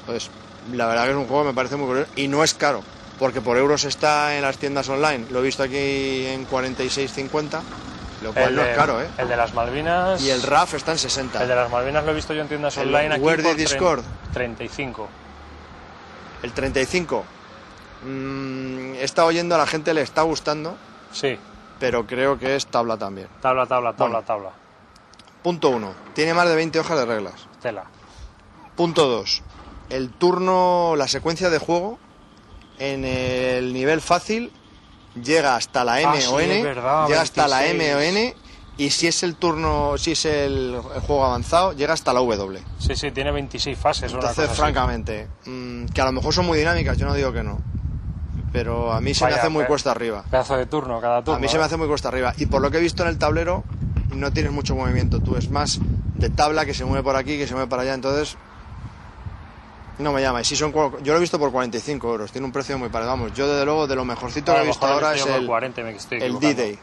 Entonces, 0.02 0.30
la 0.74 0.86
verdad 0.86 1.06
que 1.06 1.12
es 1.12 1.16
un 1.16 1.26
juego 1.26 1.44
que 1.44 1.48
me 1.52 1.54
parece 1.56 1.78
muy 1.78 1.88
curioso 1.88 2.12
y 2.18 2.28
no 2.28 2.44
es 2.44 2.54
caro, 2.54 2.84
porque 3.18 3.40
por 3.40 3.56
euros 3.56 3.86
está 3.86 4.36
en 4.36 4.42
las 4.42 4.58
tiendas 4.58 4.90
online. 4.90 5.28
Lo 5.32 5.40
he 5.40 5.44
visto 5.44 5.64
aquí 5.64 6.26
en 6.26 6.46
46.50, 6.46 7.62
lo 8.22 8.34
cual 8.34 8.50
El 8.50 8.56
no 8.58 8.64
de- 8.64 8.72
es 8.72 8.78
caro, 8.78 9.02
¿eh? 9.02 9.08
El 9.18 9.30
de 9.30 9.38
las 9.38 9.54
Malvinas. 9.54 10.22
Y 10.22 10.30
el 10.32 10.42
RAF 10.44 10.74
está 10.74 10.92
en 10.92 10.98
60. 10.98 11.42
El 11.42 11.48
de 11.48 11.56
las 11.56 11.72
Malvinas 11.72 12.04
lo 12.04 12.12
he 12.12 12.16
visto 12.16 12.34
yo 12.34 12.42
en 12.42 12.50
tiendas 12.50 12.76
El 12.76 12.94
online 12.94 13.16
aquí. 13.16 13.24
Where 13.24 13.42
por 13.44 13.56
Discord. 13.56 14.04
35. 14.34 15.08
El 16.44 16.52
35. 16.52 17.24
Mm, 18.06 18.96
he 18.96 19.04
estado 19.06 19.30
oyendo, 19.30 19.56
a 19.56 19.58
la 19.58 19.68
gente 19.68 19.94
le 19.94 20.02
está 20.02 20.24
gustando, 20.24 20.76
Sí, 21.14 21.38
pero 21.80 22.06
creo 22.06 22.38
que 22.39 22.56
es 22.56 22.68
tabla 22.68 22.98
también. 22.98 23.27
tabla, 23.42 23.66
tabla, 23.66 23.94
tabla, 23.94 24.13
Bueno. 24.19 24.25
tabla. 24.25 24.50
Punto 25.44 25.69
1. 25.69 25.94
Tiene 26.13 26.33
más 26.33 26.48
de 26.50 26.56
20 26.56 26.80
hojas 26.80 26.98
de 26.98 27.06
reglas. 27.06 27.48
Tela. 27.62 27.86
Punto 28.75 29.07
2. 29.07 29.44
El 29.89 30.10
turno, 30.12 30.95
la 30.98 31.07
secuencia 31.07 31.50
de 31.50 31.60
juego 31.60 32.00
en 32.80 33.06
el 33.06 33.72
nivel 33.74 34.01
fácil 34.01 34.51
llega 35.22 35.56
hasta 35.56 35.83
la 35.83 36.01
M 36.01 36.12
Ah, 36.18 36.22
sí, 36.22 36.27
o 36.33 36.39
N. 36.39 36.57
es 36.57 36.63
verdad, 36.63 37.07
llega 37.07 37.22
hasta 37.22 37.48
la 37.48 37.60
26. 37.60 37.81
M 37.81 37.95
o 37.95 38.00
N. 38.01 38.36
Y 38.77 38.89
si 38.89 39.08
es 39.08 39.24
el 39.24 39.36
turno, 39.38 39.98
si 39.98 40.12
es 40.13 40.25
el, 40.25 40.82
el 40.96 41.01
juego 41.01 41.24
avanzado, 41.25 41.72
llega 41.74 41.94
hasta 41.94 42.12
la 42.12 42.20
W. 42.20 42.62
Sí, 42.79 42.94
sí, 42.96 43.12
tiene 43.12 43.32
26 43.32 43.77
fases. 43.77 44.12
Entonces, 44.12 44.50
francamente, 44.51 45.29
mm, 45.46 45.86
que 45.86 46.01
a 46.01 46.05
lo 46.05 46.12
mejor 46.12 46.34
son 46.34 46.46
muy 46.46 46.58
dinámicas, 46.58 46.98
yo 46.98 47.05
no 47.05 47.13
digo 47.13 47.32
que 47.32 47.41
no. 47.44 47.62
Pero 48.56 48.94
a 48.94 49.02
mí 49.02 49.14
se 49.14 49.26
me 49.26 49.34
hace 49.34 49.50
muy 49.50 49.66
cuesta 49.66 49.92
arriba. 49.92 50.24
Pedazo 50.32 50.56
de 50.56 50.66
turno, 50.66 51.02
cada 51.02 51.22
turno. 51.22 51.36
A 51.36 51.40
mí 51.40 51.50
se 51.50 51.58
me 51.58 51.64
¿eh? 51.64 51.66
hace 51.66 51.76
muy 51.76 51.90
cuesta 51.90 52.08
arriba. 52.08 52.34
Y 52.38 52.46
por 52.46 52.62
lo 52.62 52.72
que 52.72 52.78
he 52.78 52.80
visto 52.80 53.04
en 53.04 53.10
el 53.10 53.18
tablero, 53.18 53.66
no 54.14 54.32
tienes 54.32 54.54
mucho 54.54 54.76
movimiento. 54.76 55.20
Tú 55.20 55.36
es 55.36 55.50
más 55.50 55.82
de 56.16 56.30
tabla 56.30 56.66
que 56.66 56.74
se 56.74 56.86
mueve 56.86 57.04
por 57.04 57.18
aquí, 57.18 57.38
que 57.38 57.48
se 57.48 57.54
mueve 57.54 57.70
para 57.70 57.82
allá. 57.82 57.94
Entonces, 57.94 58.38
no 60.00 60.14
me 60.14 60.22
llama. 60.22 60.40
Y 60.40 60.46
si 60.46 60.56
son, 60.56 60.72
yo 60.72 61.12
lo 61.12 61.18
he 61.18 61.20
visto 61.20 61.38
por 61.38 61.52
45 61.52 62.10
euros. 62.10 62.32
Tiene 62.32 62.46
un 62.46 62.54
precio 62.54 62.80
muy 62.80 62.88
parecido. 62.88 63.12
Vamos, 63.12 63.34
yo 63.34 63.46
desde 63.46 63.66
luego 63.66 63.88
de 63.88 63.96
lo 63.98 64.06
mejorcito 64.06 64.54
que 64.54 64.62
he 64.62 64.66
visto 64.68 64.88
ahora 64.88 65.14
es 65.14 65.26
el, 65.26 65.46
40, 65.46 65.82
me 65.84 65.92
estoy 65.92 66.22
el. 66.22 66.40
D-Day. 66.40 66.80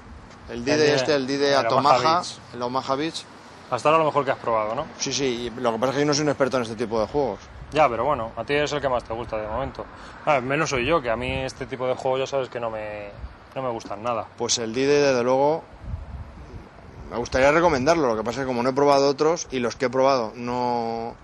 El 0.50 0.67
D-Day 0.67 0.91
este, 0.91 1.14
el 1.14 1.26
D-Day 1.26 1.52
el 1.52 1.55
a 1.55 1.69
Omaha 1.71 1.97
Omaha, 1.97 2.19
Beach. 2.19 2.38
el 2.52 2.62
Omaha 2.62 2.95
Beach. 2.97 3.25
Hasta 3.71 3.88
ahora 3.88 4.00
lo 4.00 4.05
mejor 4.05 4.26
que 4.26 4.31
has 4.31 4.38
probado, 4.38 4.75
¿no? 4.75 4.85
Sí, 4.99 5.11
sí, 5.11 5.25
y 5.25 5.50
lo 5.59 5.73
que 5.73 5.79
pasa 5.79 5.93
es 5.93 5.95
que 5.95 6.00
yo 6.00 6.07
no 6.07 6.12
soy 6.12 6.25
un 6.25 6.29
experto 6.29 6.59
en 6.59 6.64
este 6.64 6.76
tipo 6.76 7.00
de 7.00 7.07
juegos. 7.07 7.38
Ya, 7.73 7.88
pero 7.88 8.05
bueno, 8.05 8.33
a 8.37 8.45
ti 8.45 8.55
es 8.55 8.73
el 8.73 8.81
que 8.81 8.88
más 8.88 9.02
te 9.05 9.14
gusta 9.14 9.38
de 9.38 9.49
momento. 9.49 9.85
Ah, 10.26 10.41
menos 10.41 10.71
soy 10.71 10.85
yo, 10.85 11.00
que 11.00 11.11
a 11.11 11.17
mí 11.17 11.31
este 11.31 11.67
tipo 11.67 11.87
de 11.87 11.95
juegos 11.95 12.21
ya 12.21 12.26
sabes 12.26 12.49
que 12.49 12.61
no 12.61 12.71
me, 12.71 13.09
no 13.55 13.62
me 13.62 13.71
gustan 13.71 14.02
nada. 14.02 14.26
Pues 14.37 14.59
el 14.59 14.75
D-Day, 14.75 15.00
desde 15.00 15.25
luego, 15.25 15.62
me 17.11 17.17
gustaría 17.17 17.50
recomendarlo. 17.50 18.09
Lo 18.09 18.17
que 18.17 18.25
pasa 18.25 18.41
es 18.41 18.45
que 18.45 18.49
como 18.49 18.62
no 18.62 18.71
he 18.71 18.75
probado 18.75 19.09
otros 19.09 19.47
y 19.50 19.59
los 19.59 19.76
que 19.76 19.87
he 19.87 19.91
probado 19.91 20.33
no. 20.35 21.14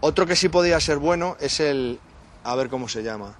Otro 0.00 0.26
que 0.26 0.36
sí 0.36 0.48
podría 0.48 0.80
ser 0.80 0.98
bueno 0.98 1.36
es 1.40 1.60
el. 1.60 2.00
A 2.44 2.56
ver 2.56 2.68
cómo 2.68 2.88
se 2.88 3.02
llama. 3.04 3.36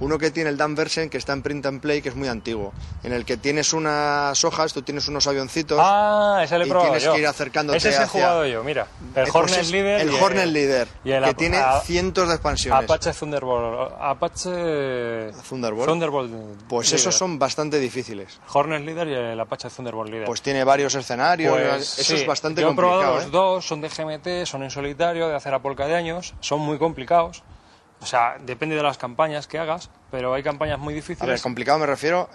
Uno 0.00 0.18
que 0.18 0.30
tiene 0.30 0.50
el 0.50 0.56
Dan 0.56 0.74
Versen, 0.74 1.08
que 1.08 1.18
está 1.18 1.32
en 1.32 1.42
print 1.42 1.66
and 1.66 1.80
play, 1.80 2.02
que 2.02 2.08
es 2.08 2.16
muy 2.16 2.28
antiguo. 2.28 2.72
En 3.02 3.12
el 3.12 3.24
que 3.24 3.36
tienes 3.36 3.72
unas 3.72 4.44
hojas, 4.44 4.72
tú 4.72 4.82
tienes 4.82 5.06
unos 5.08 5.26
avioncitos. 5.26 5.78
Ah, 5.80 6.40
ese 6.42 6.58
le 6.58 6.64
he 6.64 6.66
y 6.66 6.70
probado 6.70 6.90
tienes 6.90 7.04
yo. 7.04 7.12
que 7.14 7.20
ir 7.20 7.26
acercándote 7.26 7.76
Ese 7.78 7.90
sí 7.90 7.94
he 7.94 7.98
hacia- 7.98 8.08
jugado 8.08 8.46
yo, 8.46 8.64
mira. 8.64 8.86
El 9.00 9.08
Eh, 9.08 9.12
pues 9.30 9.34
Hornet 9.34 9.66
Leader. 9.70 10.00
El 10.00 10.10
Hornet 10.14 10.46
Leader, 10.46 10.88
y 11.04 11.12
el 11.12 11.24
que 11.24 11.34
tiene 11.34 11.58
a- 11.58 11.80
cientos 11.80 12.28
de 12.28 12.34
expansiones. 12.34 12.84
Apache 12.84 13.12
Thunderbolt. 13.12 13.92
Apache. 14.00 15.30
Thunderbolt. 15.48 15.88
Thunderbolt 15.88 16.30
Pues 16.68 16.88
Leader. 16.88 17.00
esos 17.00 17.14
son 17.14 17.38
bastante 17.38 17.78
difíciles. 17.78 18.40
Hornet 18.52 18.82
Leader 18.84 19.08
y 19.08 19.14
el 19.14 19.40
Apache 19.40 19.68
Thunderbolt 19.70 20.10
Leader. 20.10 20.26
Pues 20.26 20.42
tiene 20.42 20.64
varios 20.64 20.94
escenarios. 20.94 21.52
Pues, 21.56 21.98
eso 21.98 22.14
sí, 22.16 22.20
es 22.22 22.26
bastante 22.26 22.60
yo 22.60 22.66
he 22.66 22.70
complicado. 22.70 23.00
probado 23.00 23.18
¿eh? 23.20 23.22
los 23.22 23.30
dos, 23.32 23.66
son 23.66 23.80
de 23.80 23.88
GMT, 23.88 24.46
son 24.46 24.62
en 24.62 24.70
solitario, 24.70 25.28
de 25.28 25.36
hacer 25.36 25.54
a 25.54 25.60
polca 25.60 25.86
de 25.86 25.94
años, 25.94 26.34
son 26.40 26.60
muy 26.60 26.78
complicados. 26.78 27.42
O 28.04 28.06
sea, 28.06 28.36
depende 28.38 28.76
de 28.76 28.82
las 28.82 28.98
campañas 28.98 29.46
que 29.46 29.58
hagas, 29.58 29.88
pero 30.10 30.34
hay 30.34 30.42
campañas 30.42 30.78
muy 30.78 30.92
A 30.92 30.96
ver, 30.96 31.02
difíciles 31.02 31.40
complicado 31.42 31.78
me 31.78 31.86
refiero. 31.86 32.28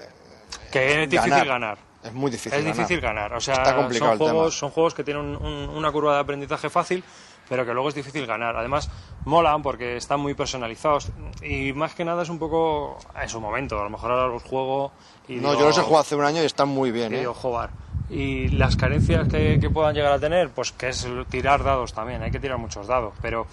que 0.71 1.03
es 1.03 1.09
difícil 1.09 1.29
ganar. 1.29 1.47
ganar. 1.47 1.77
Es 2.03 2.11
muy 2.13 2.31
difícil. 2.31 2.53
Es 2.53 2.59
ganar. 2.65 2.75
difícil 2.75 2.99
ganar. 3.01 3.33
O 3.33 3.39
sea, 3.39 3.53
Está 3.53 3.75
complicado 3.75 4.11
son, 4.11 4.17
juegos, 4.17 4.57
son 4.57 4.69
juegos 4.71 4.93
que 4.95 5.03
tienen 5.03 5.23
un- 5.23 5.35
un- 5.45 5.69
una 5.69 5.91
curva 5.91 6.15
de 6.15 6.21
aprendizaje 6.21 6.71
fácil, 6.71 7.03
pero 7.47 7.67
que 7.67 7.73
luego 7.73 7.89
es 7.89 7.93
difícil 7.93 8.25
ganar. 8.25 8.55
Además, 8.55 8.89
molan 9.25 9.61
porque 9.61 9.95
están 9.97 10.19
muy 10.19 10.33
personalizados 10.33 11.09
y 11.43 11.71
más 11.73 11.93
que 11.93 12.03
nada 12.03 12.23
es 12.23 12.29
un 12.29 12.39
poco 12.39 12.97
en 13.21 13.29
su 13.29 13.39
momento. 13.39 13.79
A 13.79 13.83
lo 13.83 13.91
mejor 13.91 14.09
ahora 14.11 14.25
los 14.27 14.41
juego 14.41 14.91
y 15.27 15.35
No, 15.35 15.49
digo, 15.51 15.61
yo 15.61 15.67
los 15.67 15.77
he 15.77 15.81
jugado 15.81 16.01
hace 16.01 16.15
un 16.15 16.25
año 16.25 16.41
y 16.41 16.45
están 16.45 16.69
muy 16.69 16.89
bien, 16.91 17.11
y 17.13 17.17
¿eh? 17.17 17.19
digo, 17.19 17.35
joder. 17.35 17.69
Y 18.09 18.47
las 18.47 18.75
carencias 18.75 19.27
que, 19.27 19.59
que 19.61 19.69
puedan 19.69 19.93
llegar 19.93 20.13
a 20.13 20.19
tener, 20.19 20.49
pues 20.49 20.71
que 20.71 20.89
es 20.89 21.07
tirar 21.29 21.63
dados 21.63 21.93
también. 21.93 22.23
Hay 22.23 22.31
que 22.31 22.39
tirar 22.39 22.57
muchos 22.57 22.87
dados, 22.87 23.13
pero 23.21 23.45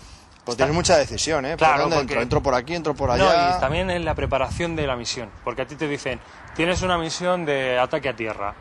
Pues 0.46 0.56
tienes 0.56 0.74
mucha 0.76 0.96
decisión, 0.96 1.44
¿eh? 1.44 1.50
¿Por 1.50 1.58
Claro, 1.58 1.80
dónde 1.82 1.96
porque- 1.96 2.12
entro? 2.12 2.22
Entro 2.22 2.42
por 2.42 2.54
aquí, 2.54 2.74
entro 2.74 2.94
por 2.94 3.08
No, 3.08 3.14
allá. 3.28 3.56
y 3.56 3.60
también 3.60 3.90
en 3.90 4.04
la 4.04 4.14
preparación 4.14 4.76
de 4.76 4.86
la 4.86 4.94
misión, 4.94 5.28
porque 5.44 5.62
a 5.62 5.66
ti 5.66 5.74
te 5.74 5.88
dicen, 5.88 6.20
tienes 6.54 6.82
una 6.82 6.96
misión 6.98 7.44
de 7.44 7.78
ataque 7.80 8.08
a 8.10 8.14
tierra, 8.14 8.54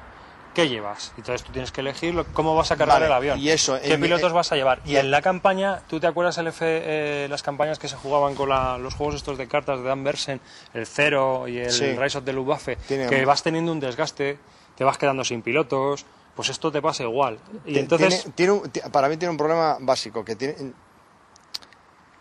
¿qué 0.56 0.68
llevas? 0.68 1.14
Y 1.16 1.20
entonces 1.20 1.44
tú 1.46 1.52
tienes 1.54 1.72
que 1.72 1.82
elegir 1.82 2.16
lo- 2.16 2.26
cómo 2.34 2.56
vas 2.56 2.72
a 2.72 2.76
cargar 2.76 2.96
Vale, 2.96 3.06
el 3.06 3.12
avión, 3.12 3.40
y 3.40 3.50
eso, 3.52 3.78
qué 3.80 3.98
mi- 3.98 4.04
pilotos 4.08 4.32
eh, 4.32 4.34
vas 4.34 4.52
a 4.52 4.56
llevar. 4.56 4.82
Y 4.84 4.94
y- 4.94 4.98
en 4.98 5.12
la 5.12 5.22
campaña, 5.22 5.82
¿tú 5.88 6.00
te 6.00 6.08
acuerdas 6.08 6.36
el 6.40 6.48
F, 6.48 6.66
eh, 6.66 7.28
las 7.30 7.44
campañas 7.44 7.78
que 7.78 7.88
se 7.88 7.96
jugaban 7.98 8.34
con 8.34 8.50
la- 8.50 8.80
los 8.80 8.96
juegos 8.96 9.14
estos 9.16 9.38
de 9.38 9.48
cartas 9.48 9.78
de 9.78 9.86
Dan 9.86 10.04
Bersen, 10.04 10.42
el 10.74 10.88
Zero 10.88 11.48
y 11.48 11.60
el 11.60 11.72
Sí. 11.72 11.94
Rise 11.96 12.18
of 12.18 12.26
the 12.26 12.34
Luftwaffe, 12.34 12.78
Tiene- 12.88 13.06
que 13.08 13.24
vas 13.26 13.44
teniendo 13.44 13.72
un 13.72 13.80
desgaste, 13.80 14.40
te 14.76 14.84
vas 14.84 14.98
quedando 14.98 15.24
sin 15.24 15.44
pilotos, 15.44 16.04
pues 16.36 16.50
esto 16.50 16.72
te 16.72 16.82
pasa 16.82 17.04
igual. 17.04 17.38
Y 17.64 17.78
entonces... 17.78 18.24
tiene- 18.24 18.34
tiene 18.36 18.52
un- 18.54 18.70
ti- 18.72 18.82
para 18.92 19.08
mí 19.08 19.18
tiene 19.18 19.30
un 19.30 19.38
problema 19.38 19.78
básico, 19.80 20.26
que 20.26 20.36
tiene, 20.36 20.56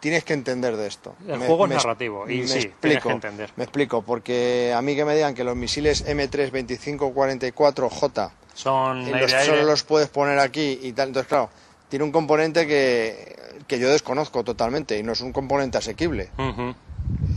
tienes 0.05 0.23
que 0.23 0.35
entender 0.35 0.77
de 0.77 0.87
esto. 0.87 1.15
El 1.27 1.39
juego 1.47 1.65
es 1.65 1.71
narrativo, 1.83 2.29
y 2.29 2.43
sí, 2.47 2.59
tienes 2.79 2.99
que 3.03 3.15
entender. 3.15 3.51
Me 3.57 3.65
explico, 3.65 4.03
porque 4.03 4.71
a 4.77 4.83
mí 4.83 4.95
que 4.95 5.07
me 5.07 5.15
digan 5.15 5.35
que 5.35 5.45
los 5.45 5.57
misiles 5.57 6.05
M3 6.07 6.51
2544J 6.53 8.31
Son 8.53 9.01
y 9.01 9.11
los- 9.23 9.31
solo 9.47 9.63
los 9.65 9.83
puedes 9.83 10.09
poner 10.11 10.39
aquí 10.41 10.79
y 10.83 10.93
tal, 10.93 11.09
entonces 11.09 11.27
claro, 11.29 11.49
tiene 11.89 12.05
un 12.05 12.13
componente 12.13 12.67
que, 12.67 13.35
que 13.67 13.79
yo 13.79 13.89
desconozco 13.89 14.45
totalmente 14.45 14.99
y 14.99 15.03
no 15.03 15.13
es 15.13 15.23
un 15.23 15.33
componente 15.33 15.79
asequible. 15.79 16.29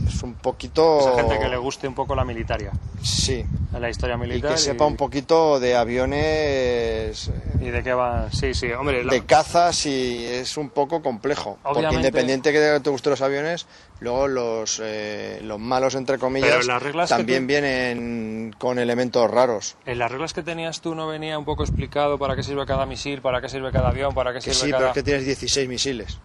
Es 0.08 0.22
un 0.22 0.34
poquito... 0.34 1.00
Esa 1.00 1.14
gente 1.22 1.38
que 1.38 1.48
le 1.48 1.56
guste 1.58 1.86
un 1.86 1.94
poco 1.94 2.14
la 2.14 2.24
militaria, 2.24 2.72
Sí, 3.02 3.44
la 3.78 3.90
historia 3.90 4.16
y 4.16 4.18
militar. 4.18 4.52
que 4.52 4.58
sepa 4.58 4.86
un 4.86 4.96
poquito 4.96 5.60
de 5.60 5.76
aviones... 5.76 7.28
eh, 7.28 7.32
¿Y 7.60 7.70
de 7.70 7.82
qué 7.82 7.92
va? 7.92 8.30
Sí, 8.32 8.54
sí, 8.54 8.70
hombre. 8.72 9.04
la- 9.04 9.12
de 9.12 9.24
cazas 9.24 9.84
y 9.86 10.24
es 10.24 10.56
un 10.56 10.70
poco 10.70 11.02
complejo. 11.02 11.58
Porque 11.62 11.78
Obviamente- 11.80 11.96
independiente 12.08 12.52
que 12.52 12.80
te 12.82 12.90
gusten 12.90 13.10
los 13.10 13.20
aviones, 13.22 13.66
luego 14.00 14.28
los, 14.28 14.80
eh, 14.82 15.40
los 15.42 15.58
malos, 15.58 15.94
entre 15.94 16.18
comillas, 16.18 16.66
también 17.08 17.42
tú- 17.42 17.46
vienen 17.48 18.54
con 18.58 18.78
elementos 18.78 19.30
raros. 19.30 19.76
En 19.86 19.98
las 19.98 20.10
reglas 20.10 20.32
que 20.32 20.42
tenías 20.42 20.80
tú 20.80 20.94
no 20.94 21.06
venía 21.06 21.38
un 21.38 21.44
poco 21.44 21.62
explicado 21.64 22.18
para 22.18 22.34
qué 22.36 22.42
sirve 22.42 22.64
cada 22.66 22.86
misil, 22.86 23.20
para 23.20 23.40
qué 23.40 23.48
sirve 23.48 23.70
cada 23.72 23.88
avión, 23.88 24.14
para 24.14 24.32
qué 24.32 24.38
Que 24.38 24.52
sirve 24.54 24.54
sí, 24.54 24.70
cada... 24.70 24.78
pero 24.78 24.88
es 24.90 24.94
que 24.94 25.02
tienes 25.02 25.24
16 25.26 25.68
misiles. 25.68 26.18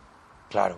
Claro. 0.49 0.77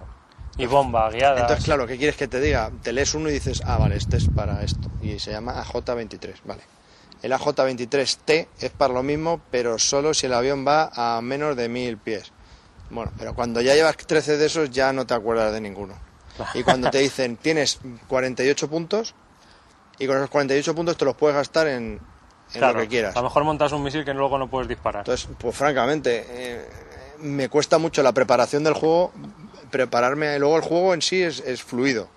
Y 0.58 0.66
bomba, 0.66 1.10
guiadas. 1.10 1.42
Entonces, 1.42 1.66
claro, 1.66 1.86
¿qué 1.88 1.98
quieres 1.98 2.16
que 2.16 2.28
te 2.28 2.40
diga? 2.40 2.72
Te 2.82 2.94
lees 2.94 3.14
uno 3.14 3.30
y 3.30 3.34
dices, 3.34 3.62
ah, 3.66 3.78
vale, 3.78 3.98
este 3.98 4.18
es 4.18 4.28
para 4.28 4.64
esto. 4.64 4.90
Y 5.02 5.20
se 5.20 5.32
llama 5.32 5.62
AJ-23, 5.62 6.36
vale. 6.46 6.62
El 7.22 7.34
AJ-23T 7.34 8.48
es 8.60 8.72
para 8.72 8.94
lo 8.94 9.04
mismo, 9.04 9.42
pero 9.52 9.80
solo 9.80 10.14
si 10.14 10.28
el 10.28 10.34
avión 10.34 10.66
va 10.66 10.92
a 10.94 11.22
menos 11.22 11.56
de 11.56 11.68
1000 11.68 11.98
pies. 11.98 12.32
Bueno, 12.90 13.12
pero 13.18 13.34
cuando 13.34 13.62
ya 13.62 13.74
llevas 13.74 13.98
13 13.98 14.38
de 14.38 14.46
esos 14.46 14.70
ya 14.70 14.94
no 14.94 15.06
te 15.06 15.14
acuerdas 15.14 15.52
de 15.52 15.62
ninguno. 15.62 15.96
Y 16.54 16.64
cuando 16.64 16.90
te 16.90 17.00
dicen, 17.00 17.38
tienes 17.38 17.80
48 18.08 18.70
puntos, 18.70 19.16
y 19.98 20.08
con 20.08 20.18
esos 20.18 20.30
48 20.30 20.76
puntos 20.76 20.98
te 20.98 21.06
los 21.06 21.16
puedes 21.16 21.36
gastar 21.36 21.68
en, 21.68 21.84
en 21.84 22.00
Claro, 22.60 22.74
lo 22.74 22.84
que 22.84 22.90
quieras. 22.90 23.16
A 23.16 23.20
lo 23.20 23.26
mejor 23.26 23.44
montas 23.44 23.72
un 23.72 23.84
misil 23.84 24.04
que 24.04 24.14
luego 24.14 24.38
no 24.38 24.50
puedes 24.50 24.68
disparar. 24.68 25.02
Entonces, 25.02 25.30
pues 25.38 25.56
francamente, 25.56 26.26
eh, 26.28 26.66
me 27.20 27.50
cuesta 27.50 27.78
mucho 27.78 28.04
la 28.04 28.12
preparación 28.12 28.64
del 28.64 28.74
juego. 28.74 29.14
Prepararme, 29.75 30.39
luego 30.39 30.55
el 30.55 30.62
juego 30.62 30.94
en 30.94 31.01
sí 31.01 31.22
es, 31.22 31.41
es 31.41 31.62
fluido. 31.62 32.08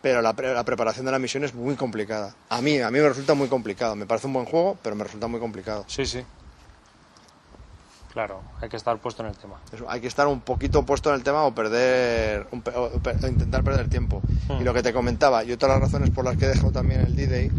Pero 0.00 0.22
la, 0.22 0.32
pre- 0.32 0.54
la 0.54 0.62
preparación 0.62 1.04
de 1.04 1.10
la 1.10 1.18
misión 1.18 1.42
es 1.42 1.54
muy 1.54 1.74
complicada. 1.74 2.36
A 2.50 2.60
mí, 2.60 2.78
a 2.78 2.88
mí 2.88 3.00
me 3.00 3.08
resulta 3.08 3.34
muy 3.34 3.48
complicado. 3.48 3.96
Me 3.96 4.06
parece 4.06 4.28
un 4.28 4.34
buen 4.34 4.46
juego, 4.46 4.78
pero 4.80 4.94
me 4.94 5.02
resulta 5.02 5.26
muy 5.26 5.40
complicado. 5.40 5.84
Sí, 5.88 6.06
sí. 6.06 6.22
Claro, 8.12 8.42
hay 8.60 8.68
que 8.68 8.76
estar 8.76 8.96
puesto 8.98 9.24
en 9.24 9.30
el 9.30 9.36
tema. 9.36 9.56
Eso, 9.72 9.90
hay 9.90 10.00
que 10.00 10.06
estar 10.06 10.28
un 10.28 10.40
poquito 10.40 10.84
puesto 10.86 11.08
en 11.08 11.16
el 11.16 11.24
tema 11.24 11.42
o 11.42 11.52
perder 11.52 12.46
un 12.52 12.62
pe- 12.62 12.70
o 12.76 12.92
intentar 13.26 13.64
perder 13.64 13.88
tiempo. 13.88 14.22
Hmm. 14.48 14.60
Y 14.60 14.64
lo 14.64 14.72
que 14.72 14.84
te 14.84 14.92
comentaba, 14.92 15.42
y 15.42 15.50
otra 15.50 15.66
de 15.74 15.74
las 15.80 15.90
razones 15.90 16.10
por 16.10 16.24
las 16.24 16.36
que 16.36 16.44
he 16.44 16.48
dejado 16.48 16.70
también 16.70 17.00
el 17.00 17.16
D-Day 17.16 17.50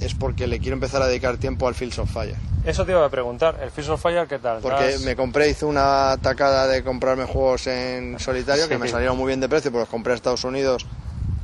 es 0.00 0.14
porque 0.14 0.46
le 0.46 0.58
quiero 0.58 0.74
empezar 0.74 1.00
a 1.02 1.06
dedicar 1.06 1.36
tiempo 1.38 1.68
al 1.68 1.74
Fields 1.74 1.98
of 1.98 2.10
Fire. 2.10 2.36
Eso 2.64 2.84
te 2.84 2.92
iba 2.92 3.04
a 3.04 3.10
preguntar, 3.10 3.58
¿el 3.62 3.70
Fish 3.70 3.88
of 3.90 4.00
Fire 4.02 4.26
qué 4.26 4.38
tal? 4.38 4.60
Porque 4.60 4.88
¿Estás- 4.90 5.02
me 5.02 5.14
compré, 5.16 5.50
hice 5.50 5.64
una 5.66 6.16
tacada 6.22 6.66
de 6.66 6.82
comprarme 6.82 7.24
juegos 7.26 7.66
en 7.66 8.18
solitario 8.18 8.68
que 8.68 8.78
me 8.78 8.88
salieron 8.88 9.16
muy 9.18 9.26
bien 9.28 9.40
de 9.40 9.48
precio, 9.48 9.70
porque 9.70 9.82
los 9.82 9.88
compré 9.88 10.12
en 10.12 10.16
Estados 10.16 10.44
Unidos, 10.44 10.86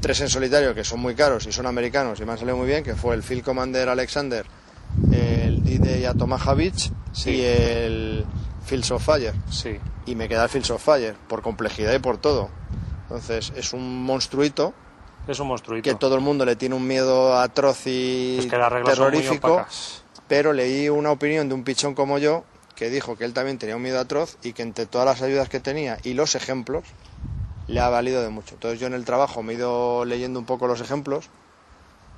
tres 0.00 0.20
en 0.22 0.28
solitario 0.30 0.74
que 0.74 0.82
son 0.84 1.00
muy 1.00 1.14
caros 1.14 1.46
y 1.46 1.52
son 1.52 1.66
americanos 1.66 2.18
y 2.20 2.24
me 2.24 2.32
han 2.32 2.38
salido 2.38 2.56
muy 2.56 2.66
bien, 2.66 2.82
que 2.82 2.94
fue 2.94 3.14
el 3.14 3.22
Field 3.22 3.44
Commander 3.44 3.88
Alexander, 3.90 4.46
el 5.12 5.62
D-Day 5.62 6.04
a 6.06 6.12
Omaha 6.12 6.54
Beach 6.54 6.90
Sí. 7.12 7.30
y 7.32 7.40
el 7.44 8.24
Fields 8.64 8.90
of 8.90 9.04
Fire. 9.04 9.34
Sí, 9.50 9.78
Y 10.06 10.14
me 10.14 10.28
queda 10.28 10.44
el 10.44 10.48
Fields 10.48 10.70
of 10.70 10.82
Fire, 10.82 11.14
por 11.28 11.42
complejidad 11.42 11.92
y 11.92 11.98
por 11.98 12.18
todo. 12.18 12.48
Entonces 13.02 13.52
es 13.56 13.72
un 13.72 14.02
monstruito 14.04 14.72
es 15.28 15.38
un 15.40 15.48
monstruito. 15.48 15.88
que 15.88 15.94
todo 15.96 16.14
el 16.14 16.20
mundo 16.20 16.44
le 16.44 16.56
tiene 16.56 16.74
un 16.74 16.86
miedo 16.86 17.38
atroz 17.38 17.86
y 17.86 18.38
es 18.40 18.46
que 18.46 18.58
terrorífico 18.84 19.64
pero 20.28 20.52
leí 20.52 20.88
una 20.88 21.10
opinión 21.10 21.48
de 21.48 21.54
un 21.54 21.64
pichón 21.64 21.94
como 21.94 22.18
yo 22.18 22.44
que 22.76 22.88
dijo 22.90 23.16
que 23.16 23.24
él 23.24 23.32
también 23.34 23.58
tenía 23.58 23.76
un 23.76 23.82
miedo 23.82 24.00
atroz 24.00 24.38
y 24.42 24.52
que 24.52 24.62
entre 24.62 24.86
todas 24.86 25.06
las 25.06 25.22
ayudas 25.22 25.48
que 25.48 25.60
tenía 25.60 25.98
y 26.02 26.14
los 26.14 26.34
ejemplos 26.34 26.84
le 27.66 27.78
ha 27.80 27.88
valido 27.88 28.22
de 28.22 28.30
mucho. 28.30 28.54
Entonces 28.54 28.80
yo 28.80 28.86
en 28.86 28.94
el 28.94 29.04
trabajo 29.04 29.42
me 29.42 29.52
he 29.52 29.56
ido 29.56 30.04
leyendo 30.04 30.38
un 30.40 30.46
poco 30.46 30.66
los 30.66 30.80
ejemplos 30.80 31.28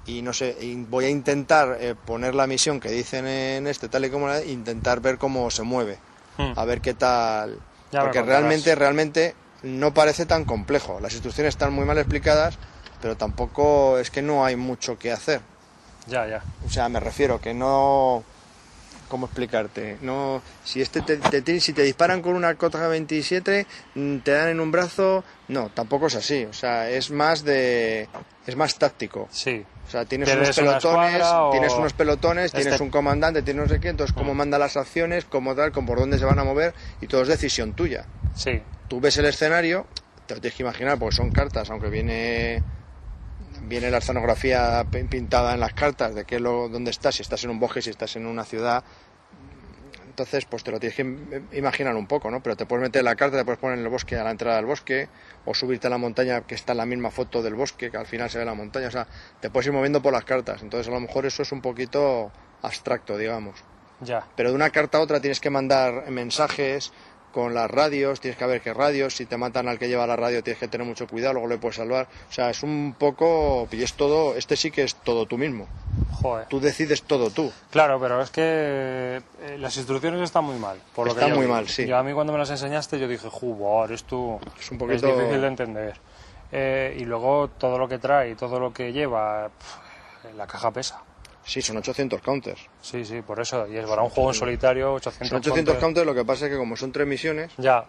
y 0.07 0.23
no 0.23 0.33
sé, 0.33 0.57
voy 0.89 1.05
a 1.05 1.09
intentar 1.09 1.79
eh, 1.81 1.95
poner 1.95 2.35
la 2.35 2.47
misión 2.47 2.81
que 2.81 2.91
dicen 2.91 3.27
en 3.27 3.67
este 3.67 3.89
tal 3.89 4.05
y 4.05 4.11
como 4.11 4.29
la 4.29 4.45
intentar 4.45 5.01
ver 5.01 5.19
cómo 5.19 5.51
se 5.51 5.63
mueve, 5.63 5.99
Hmm. 6.39 6.53
a 6.57 6.65
ver 6.65 6.81
qué 6.81 6.95
tal, 6.95 7.59
Ya 7.93 8.01
porque 8.01 8.23
realmente 8.23 8.75
realmente 8.75 9.35
no 9.63 9.93
parece 9.93 10.25
tan 10.27 10.45
complejo. 10.47 10.99
Las 11.01 11.13
instrucciones 11.13 11.51
están 11.55 11.73
muy 11.75 11.85
mal 11.85 11.99
explicadas, 11.99 12.57
pero 13.03 13.17
tampoco 13.17 13.99
es 13.99 14.11
que 14.11 14.23
no 14.23 14.45
hay 14.45 14.55
mucho 14.57 14.97
que 14.97 15.11
hacer. 15.13 15.41
Ya, 16.07 16.27
ya. 16.27 16.43
O 16.65 16.71
sea, 16.71 16.89
me 16.89 17.01
refiero 17.01 17.41
que 17.41 17.53
no. 17.53 18.23
¿Cómo 19.09 19.27
explicarte? 19.27 19.99
No, 20.01 20.41
si 20.65 20.81
este 20.81 21.03
te, 21.03 21.19
te- 21.19 21.61
si 21.61 21.75
te 21.75 21.83
disparan 21.83 22.23
con 22.23 22.35
una 22.35 22.55
Cota 22.55 22.89
27, 22.89 23.67
mm, 23.97 24.19
te 24.19 24.31
dan 24.31 24.49
en 24.49 24.61
un 24.61 24.71
brazo, 24.73 25.23
no, 25.49 25.69
tampoco 25.69 26.07
es 26.07 26.15
así. 26.15 26.45
O 26.47 26.53
sea, 26.55 26.89
es 26.89 27.11
más 27.11 27.45
de, 27.45 28.09
es 28.47 28.57
más 28.57 28.79
táctico. 28.79 29.29
Sí. 29.31 29.63
O 29.87 29.91
sea, 29.91 30.07
tienes 30.07 30.29
¿Tienes 30.31 30.57
unos 30.57 30.57
pelotones, 30.57 31.15
escuadra 31.17 31.51
tienes 31.51 31.73
unos 31.75 31.93
pelotones, 31.93 32.45
Este- 32.47 32.61
tienes 32.63 32.81
un 32.81 32.89
comandante, 32.91 33.43
tienes 33.43 33.63
no 33.65 33.69
sé 33.69 33.81
qué, 33.81 33.89
entonces 33.91 34.15
cómo 34.15 34.33
Mm. 34.33 34.37
manda 34.39 34.59
las 34.59 34.77
acciones, 34.79 35.27
cómo 35.27 35.55
tal, 35.55 35.73
con 35.73 35.85
por 35.85 35.99
dónde 35.99 36.19
se 36.19 36.25
van 36.25 36.39
a 36.39 36.45
mover 36.45 36.73
y 37.03 37.07
todo 37.09 37.21
es 37.23 37.29
decisión 37.29 37.75
tuya. 37.75 38.07
Sí. 38.35 38.63
Tú 38.89 38.99
ves 39.01 39.19
el 39.19 39.27
escenario, 39.27 39.87
te 40.27 40.37
lo 40.37 40.41
tienes 40.41 40.57
que 40.57 40.63
imaginar 40.63 40.99
porque 40.99 41.17
son 41.17 41.31
cartas, 41.31 41.69
aunque 41.69 41.91
viene 41.91 42.63
viene 43.63 43.91
la 43.91 43.99
escenografía 43.99 44.85
pin- 44.91 45.09
pintada 45.09 45.55
en 45.55 45.61
las 45.61 45.73
cartas 45.75 46.15
de 46.15 46.25
qué 46.25 46.41
lo 46.41 46.69
dónde 46.69 46.91
estás, 46.91 47.15
si 47.17 47.23
estás 47.23 47.45
en 47.45 47.51
un 47.51 47.61
bosque, 47.61 47.83
si 47.83 47.91
estás 47.91 48.17
en 48.17 48.27
una 48.27 48.45
ciudad. 48.45 48.85
Entonces, 50.07 50.45
pues 50.47 50.63
te 50.63 50.71
lo 50.71 50.79
tienes 50.81 50.97
que 50.97 51.05
im- 51.05 51.49
imaginar 51.53 51.95
un 51.97 52.07
poco, 52.07 52.31
¿no? 52.31 52.43
Pero 52.43 52.57
te 52.57 52.67
puedes 52.67 52.83
meter 52.83 53.03
la 53.03 53.15
carta, 53.17 53.39
te 53.39 53.45
puedes 53.45 53.59
poner 53.61 53.79
en 53.79 53.85
el 53.85 53.91
bosque 53.91 54.17
a 54.17 54.25
la 54.25 54.31
entrada 54.31 54.57
del 54.57 54.67
bosque, 54.67 55.09
o 55.45 55.55
subirte 55.55 55.87
a 55.87 55.91
la 55.91 55.99
montaña 55.99 56.43
que 56.43 56.55
está 56.55 56.73
en 56.73 56.79
la 56.79 56.87
misma 56.87 57.11
foto 57.11 57.43
del 57.43 57.55
bosque, 57.55 57.91
que 57.91 57.97
al 57.97 58.07
final 58.07 58.29
se 58.29 58.39
ve 58.39 58.45
la 58.45 58.55
montaña. 58.55 58.89
O 58.89 58.91
sea, 58.91 59.07
te 59.41 59.49
puedes 59.51 59.67
ir 59.69 59.73
moviendo 59.73 60.03
por 60.03 60.13
las 60.13 60.25
cartas. 60.25 60.63
Entonces, 60.63 60.89
a 60.89 60.91
lo 60.91 61.01
mejor 61.01 61.25
eso 61.27 61.43
es 61.43 61.53
un 61.53 61.63
poquito 61.63 62.33
abstracto, 62.63 63.17
digamos 63.19 63.65
Ya. 64.01 64.29
pero 64.37 64.51
de 64.51 64.55
una 64.55 64.71
carta 64.71 64.99
a 64.99 65.01
otra 65.01 65.21
tienes 65.21 65.41
que 65.41 65.51
mandar 65.51 66.09
mensajes 66.11 66.93
con 67.33 67.55
las 67.55 67.71
radios, 67.71 68.21
tienes 68.21 68.39
que 68.39 68.47
ver 68.47 68.61
qué 68.61 68.73
radios, 68.73 69.17
si 69.17 69.27
te 69.27 69.37
matan 69.37 69.67
al 69.69 69.79
que 69.79 69.89
lleva 69.89 70.07
la 70.07 70.15
radio 70.17 70.43
tienes 70.43 70.61
que 70.61 70.69
tener 70.69 70.87
mucho 70.87 71.07
cuidado, 71.09 71.35
luego 71.35 71.49
le 71.49 71.59
puedes 71.59 71.77
salvar. 71.77 72.07
O 72.29 72.33
sea, 72.33 72.51
es 72.51 72.63
un 72.63 72.95
poco, 72.99 73.67
y 73.73 73.83
es 73.83 73.95
todo, 73.95 74.37
este 74.37 74.57
sí 74.57 74.71
que 74.71 74.85
es 74.85 74.95
todo 74.95 75.27
tú 75.27 75.39
mismo. 75.39 75.67
Joder. 76.21 76.47
Tú 76.47 76.61
decides 76.61 77.03
todo 77.03 77.31
tú. 77.31 77.51
Claro, 77.71 77.99
pero 78.01 78.23
es 78.23 78.31
que 78.31 78.43
eh, 78.45 79.57
las 79.59 79.77
instrucciones 79.77 80.21
están 80.21 80.45
muy 80.45 80.57
mal. 80.59 80.79
Por 80.95 81.07
lo 81.09 81.15
que 81.15 81.21
Están 81.21 81.31
yo 81.31 81.37
muy 81.37 81.47
mal, 81.49 81.69
sí. 81.69 81.87
Yo 81.87 81.97
a 81.97 82.03
mí 82.03 82.13
cuando 82.13 82.33
me 82.33 82.39
las 82.39 82.51
enseñaste 82.51 82.99
yo 83.01 83.09
dije, 83.09 83.29
jubor, 83.29 83.91
esto 83.91 84.39
Es 84.61 84.71
un 84.71 84.79
poquito- 84.79 85.07
difícil 85.09 85.41
de 85.41 85.47
entender. 85.49 86.01
Eh, 86.53 86.97
y 87.01 87.05
luego 87.05 87.49
todo 87.49 87.79
lo 87.79 87.89
que 87.89 87.99
trae 87.99 88.35
todo 88.37 88.61
lo 88.61 88.73
que 88.73 88.93
lleva, 88.93 89.51
la 90.37 90.47
caja 90.47 90.71
pesa. 90.71 91.01
Sí, 91.45 91.61
son 91.61 91.77
800 91.77 92.21
counters. 92.21 92.61
Sí, 92.81 93.05
sí, 93.05 93.21
por 93.23 93.41
eso. 93.41 93.67
Y 93.69 93.77
es 93.77 93.87
para 93.87 94.03
un 94.03 94.11
juego 94.11 94.31
en 94.31 94.35
solitario, 94.35 94.93
800 94.95 95.29
Son 95.29 95.39
800 95.39 95.55
counters. 95.75 95.81
counters, 95.85 96.07
lo 96.07 96.15
que 96.15 96.25
pasa 96.25 96.47
es 96.47 96.53
que 96.53 96.59
como 96.59 96.77
son 96.77 96.93
tres 96.93 97.07
misiones, 97.07 97.53
Ya, 97.59 97.85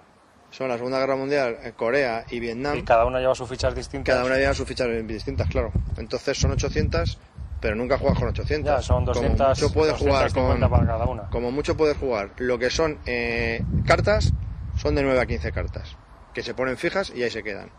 son 0.51 0.67
la 0.69 0.75
Segunda 0.77 0.99
Guerra 0.99 1.15
Mundial, 1.15 1.57
eh, 1.63 1.73
Corea 1.75 2.25
y 2.29 2.35
y 2.35 2.39
Vietnam, 2.39 2.83
cada 2.83 3.05
una 3.05 3.19
lleva 3.19 3.33
sus 3.35 3.49
fichas 3.49 3.73
distintas. 3.73 4.13
cada 4.13 4.25
una 4.25 4.37
lleva 4.37 4.53
sus 4.53 4.67
fichas 4.67 4.87
distintas, 5.07 5.47
claro. 5.49 5.71
Entonces 5.97 6.37
son 6.37 6.51
800, 6.51 7.17
pero 7.59 7.75
nunca 7.75 7.97
juegas 7.97 8.19
con 8.19 8.27
800. 8.29 8.75
Ya, 8.75 8.81
son 8.81 9.05
200, 9.05 9.37
como 9.37 9.49
mucho 9.49 9.73
puedes 9.73 9.97
jugar 9.97 10.23
250 10.23 10.67
con, 10.69 10.77
para 10.77 10.85
cada 10.91 11.05
una. 11.05 11.29
como 11.29 11.51
mucho 11.51 11.75
puedes 11.77 11.97
jugar 11.97 12.31
lo 12.37 12.59
que 12.59 12.69
son 12.69 12.99
eh, 13.05 13.63
cartas 13.85 14.31
son 14.77 14.95
de 14.95 15.03
9 15.03 15.19
a 15.19 15.25
15 15.25 15.51
cartas, 15.51 15.95
que 16.33 16.41
se 16.43 16.53
ponen 16.53 16.77
fijas 16.77 17.11
y 17.15 17.23
ahí 17.23 17.29
se 17.29 17.43
quedan. 17.43 17.69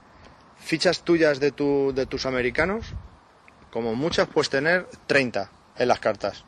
Fichas 0.57 1.03
tuyas 1.03 1.41
de, 1.41 1.51
tu, 1.53 1.93
de 1.95 2.07
tus 2.07 2.27
americanos, 2.27 2.95
como 3.71 3.95
muchas 3.95 4.29
puedes 4.29 4.51
tener 4.51 4.89
30 5.07 5.51
en 5.79 5.89
las 5.89 6.01
cartas. 6.01 6.45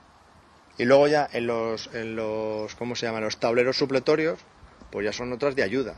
Y 0.78 0.85
luego 0.85 1.09
ya 1.09 1.28
en 1.33 1.47
los, 1.47 1.90
en 1.95 2.16
los, 2.16 2.75
¿cómo 2.75 2.95
se 2.97 3.06
llama? 3.06 3.21
Los 3.21 3.38
tableros 3.38 3.76
supletorios, 3.76 4.38
pues 4.90 5.04
ya 5.04 5.12
son 5.12 5.33
otras 5.33 5.56
de 5.56 5.62
ayuda. 5.62 5.95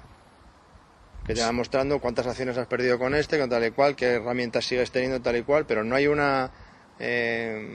Que 1.27 1.35
te 1.35 1.43
van 1.43 1.55
mostrando 1.55 1.99
cuántas 1.99 2.27
acciones 2.27 2.57
has 2.57 2.67
perdido 2.69 2.99
con 2.99 3.15
este, 3.15 3.39
con 3.39 3.51
tal 3.51 3.65
y 3.65 3.71
cual, 3.71 3.97
qué 3.97 4.15
herramientas 4.15 4.65
sigues 4.65 4.91
teniendo, 4.91 5.21
tal 5.21 5.37
y 5.37 5.43
cual, 5.43 5.67
pero 5.67 5.85
no 5.85 5.95
hay 5.95 6.07
una, 6.07 6.51
eh, 6.99 7.69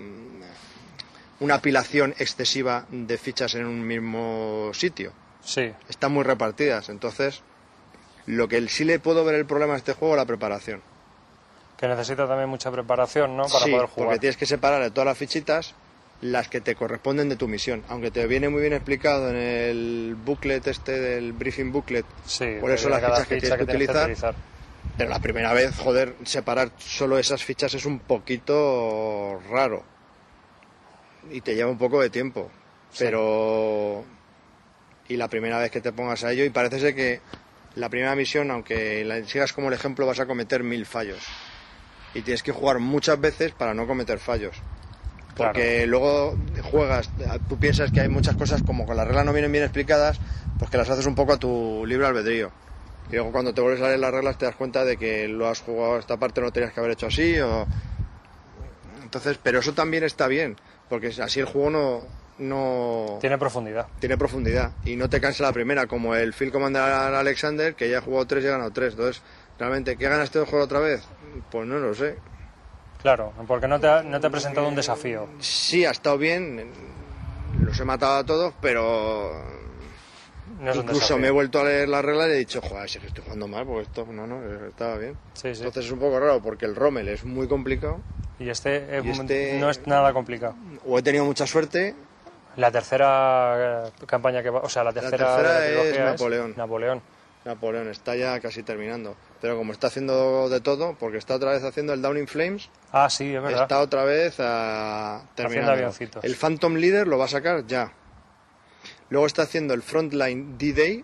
una 1.39 1.55
apilación 1.55 2.15
excesiva 2.17 2.87
de 2.89 3.17
fichas 3.17 3.53
en 3.55 3.65
un 3.65 3.85
mismo 3.85 4.71
sitio. 4.73 5.13
Sí. 5.43 5.71
Están 5.89 6.13
muy 6.13 6.23
repartidas, 6.23 6.89
entonces 6.89 7.43
lo 8.25 8.47
que 8.47 8.67
sí 8.69 8.85
le 8.85 8.99
puedo 8.99 9.25
ver 9.25 9.35
el 9.35 9.45
problema 9.45 9.73
a 9.73 9.77
este 9.77 9.93
juego 9.93 10.15
es 10.15 10.19
la 10.19 10.25
preparación. 10.25 10.81
Que 11.77 11.87
necesita 11.87 12.27
también 12.27 12.49
mucha 12.49 12.71
preparación, 12.71 13.35
¿no? 13.35 13.43
Para 13.43 13.65
sí, 13.65 13.71
poder 13.71 13.87
jugar. 13.87 14.07
porque 14.07 14.19
tienes 14.19 14.37
que 14.37 14.45
separar 14.45 14.81
de 14.81 14.91
todas 14.91 15.05
las 15.05 15.17
fichitas 15.17 15.73
las 16.21 16.47
que 16.47 16.61
te 16.61 16.75
corresponden 16.75 17.27
de 17.27 17.35
tu 17.35 17.47
misión. 17.49 17.83
Aunque 17.89 18.09
te 18.09 18.25
viene 18.27 18.47
muy 18.47 18.61
bien 18.61 18.73
explicado 18.73 19.29
en 19.29 19.35
el 19.35 20.15
booklet 20.23 20.65
este 20.67 20.93
del 20.99 21.33
briefing 21.33 21.71
booklet, 21.73 22.05
Sí, 22.25 22.45
por 22.61 22.71
eso 22.71 22.87
las 22.87 23.01
fichas 23.01 23.27
que 23.27 23.35
ficha 23.35 23.47
tienes 23.47 23.57
que 23.57 23.63
utilizar, 23.63 24.03
utilizar. 24.03 24.35
pero 24.97 25.09
la 25.09 25.19
primera 25.19 25.51
vez, 25.53 25.75
joder, 25.77 26.15
separar 26.23 26.71
solo 26.77 27.17
esas 27.17 27.43
fichas 27.43 27.73
es 27.73 27.85
un 27.85 27.99
poquito 27.99 29.41
raro. 29.49 29.83
Y 31.29 31.41
te 31.41 31.55
lleva 31.55 31.69
un 31.71 31.77
poco 31.77 32.01
de 32.01 32.09
tiempo. 32.09 32.49
Sí. 32.91 33.03
Pero... 33.05 34.05
Y 35.09 35.17
la 35.17 35.27
primera 35.27 35.59
vez 35.59 35.71
que 35.71 35.81
te 35.81 35.91
pongas 35.91 36.23
a 36.23 36.31
ello, 36.31 36.45
y 36.45 36.49
parece 36.49 36.79
ser 36.79 36.95
que 36.95 37.19
la 37.75 37.89
primera 37.89 38.15
misión, 38.15 38.49
aunque 38.51 39.03
la 39.03 39.21
sigas 39.25 39.51
como 39.51 39.67
el 39.67 39.73
ejemplo, 39.73 40.05
vas 40.05 40.21
a 40.21 40.25
cometer 40.25 40.63
mil 40.63 40.85
fallos. 40.85 41.19
Y 42.13 42.21
tienes 42.21 42.43
que 42.43 42.51
jugar 42.51 42.79
muchas 42.79 43.19
veces 43.19 43.51
para 43.53 43.73
no 43.73 43.87
cometer 43.87 44.19
fallos. 44.19 44.55
Porque 45.35 45.87
luego 45.87 46.37
juegas, 46.61 47.09
tú 47.49 47.57
piensas 47.57 47.91
que 47.91 48.01
hay 48.01 48.09
muchas 48.09 48.35
cosas 48.35 48.61
como 48.61 48.85
con 48.85 48.95
las 48.95 49.07
reglas 49.07 49.25
no 49.25 49.33
vienen 49.33 49.51
bien 49.51 49.63
explicadas, 49.63 50.19
pues 50.59 50.69
que 50.69 50.77
las 50.77 50.89
haces 50.89 51.07
un 51.07 51.15
poco 51.15 51.33
a 51.33 51.37
tu 51.37 51.85
libre 51.87 52.05
albedrío. 52.05 52.51
Y 53.09 53.15
luego 53.15 53.31
cuando 53.31 53.53
te 53.53 53.61
vuelves 53.61 53.81
a 53.81 53.87
leer 53.87 53.99
las 53.99 54.11
reglas 54.11 54.37
te 54.37 54.45
das 54.45 54.55
cuenta 54.55 54.85
de 54.85 54.97
que 54.97 55.27
lo 55.27 55.47
has 55.49 55.61
jugado 55.61 55.97
esta 55.97 56.17
parte 56.17 56.39
no 56.39 56.51
tenías 56.51 56.71
que 56.71 56.79
haber 56.79 56.91
hecho 56.91 57.07
así 57.07 57.39
o 57.39 57.65
entonces, 59.13 59.39
pero 59.41 59.59
eso 59.59 59.73
también 59.73 60.03
está 60.03 60.27
bien, 60.27 60.55
porque 60.89 61.13
así 61.21 61.39
el 61.39 61.45
juego 61.45 61.69
no 61.69 62.01
no 62.39 63.19
Tiene 63.21 63.37
profundidad. 63.37 63.85
tiene 63.99 64.17
profundidad 64.17 64.71
y 64.85 64.95
no 64.95 65.07
te 65.07 65.21
cansa 65.21 65.43
la 65.43 65.53
primera, 65.53 65.85
como 65.85 66.15
el 66.15 66.33
Phil 66.33 66.51
Commander 66.51 66.81
Alexander, 66.81 67.75
que 67.75 67.89
ya 67.89 67.99
ha 67.99 68.01
jugado 68.01 68.25
tres 68.25 68.43
y 68.43 68.47
ha 68.47 68.51
ganado 68.51 68.71
tres. 68.71 68.93
Entonces, 68.93 69.21
realmente, 69.59 69.97
¿qué 69.97 70.05
ganas 70.09 70.25
este 70.25 70.39
juego 70.39 70.65
otra 70.65 70.79
vez? 70.79 71.03
Pues 71.49 71.67
no 71.67 71.79
lo 71.79 71.93
sé. 71.93 72.19
Claro, 73.01 73.33
porque 73.47 73.67
no 73.67 73.79
te 73.79 73.87
ha, 73.87 74.01
no 74.01 74.19
te 74.19 74.27
ha 74.27 74.29
presentado 74.29 74.67
un 74.67 74.75
desafío. 74.75 75.27
Sí, 75.39 75.85
ha 75.85 75.91
estado 75.91 76.17
bien, 76.17 76.73
los 77.59 77.79
he 77.79 77.83
matado 77.83 78.17
a 78.19 78.23
todos, 78.25 78.53
pero 78.61 79.43
No 80.59 80.71
es 80.71 80.77
incluso 80.77 81.17
me 81.17 81.27
he 81.27 81.31
vuelto 81.31 81.59
a 81.59 81.65
leer 81.65 81.89
las 81.89 82.03
reglas 82.05 82.29
y 82.29 82.31
he 82.31 82.35
dicho, 82.35 82.61
joder, 82.61 82.89
si 82.89 82.97
es 82.97 83.01
que 83.01 83.07
estoy 83.07 83.23
jugando 83.23 83.47
mal, 83.47 83.65
porque 83.65 83.83
esto, 83.83 84.05
no, 84.05 84.25
no, 84.25 84.67
estaba 84.67 84.97
bien. 84.97 85.17
Sí, 85.33 85.53
sí. 85.53 85.63
Entonces 85.63 85.85
es 85.85 85.91
un 85.91 85.99
poco 85.99 86.19
raro, 86.19 86.41
porque 86.41 86.65
el 86.65 86.75
Rommel 86.75 87.09
es 87.09 87.25
muy 87.25 87.47
complicado, 87.47 88.01
Y 88.39 88.49
este, 88.49 88.97
eh, 88.97 89.01
y 89.03 89.09
este- 89.09 89.57
no 89.59 89.69
es 89.69 89.85
nada 89.85 90.13
complicado. 90.13 90.55
o 90.85 90.97
he 90.97 91.03
tenido 91.03 91.25
mucha 91.25 91.45
suerte, 91.45 91.95
La 92.55 92.71
tercera 92.71 93.87
eh, 93.87 93.91
campaña 94.05 94.43
que 94.43 94.49
va, 94.51 94.59
o 94.59 94.69
sea, 94.69 94.83
la 94.83 94.93
tercera, 94.93 95.17
tercera 95.17 95.59
de 95.59 95.75
la 95.75 95.81
es 95.89 95.99
Napoleón. 95.99 96.53
Napoleón. 96.55 97.01
Napoleón 97.45 97.89
está 97.89 98.15
ya 98.15 98.39
casi 98.39 98.63
terminando. 98.63 99.15
Pero 99.41 99.57
como 99.57 99.73
está 99.73 99.87
haciendo 99.87 100.47
de 100.49 100.61
todo, 100.61 100.95
porque 100.99 101.17
está 101.17 101.35
otra 101.35 101.51
vez 101.51 101.63
haciendo 101.63 101.93
el 101.93 102.01
Down 102.01 102.17
in 102.17 102.27
Flames, 102.27 102.69
Ah, 102.91 103.09
sí, 103.09 103.33
es 103.35 103.41
verdad. 103.41 103.63
está 103.63 103.79
otra 103.79 104.03
vez 104.05 104.35
a 104.39 105.23
terminando. 105.35 105.71
avioncitos. 105.73 106.23
El 106.23 106.35
Phantom 106.35 106.75
Leader 106.75 107.07
lo 107.07 107.17
va 107.17 107.25
a 107.25 107.29
sacar 107.29 107.65
ya. 107.67 107.91
Luego 109.09 109.25
está 109.27 109.43
haciendo 109.43 109.73
el 109.73 109.81
Frontline 109.83 110.57
D-Day, 110.57 111.03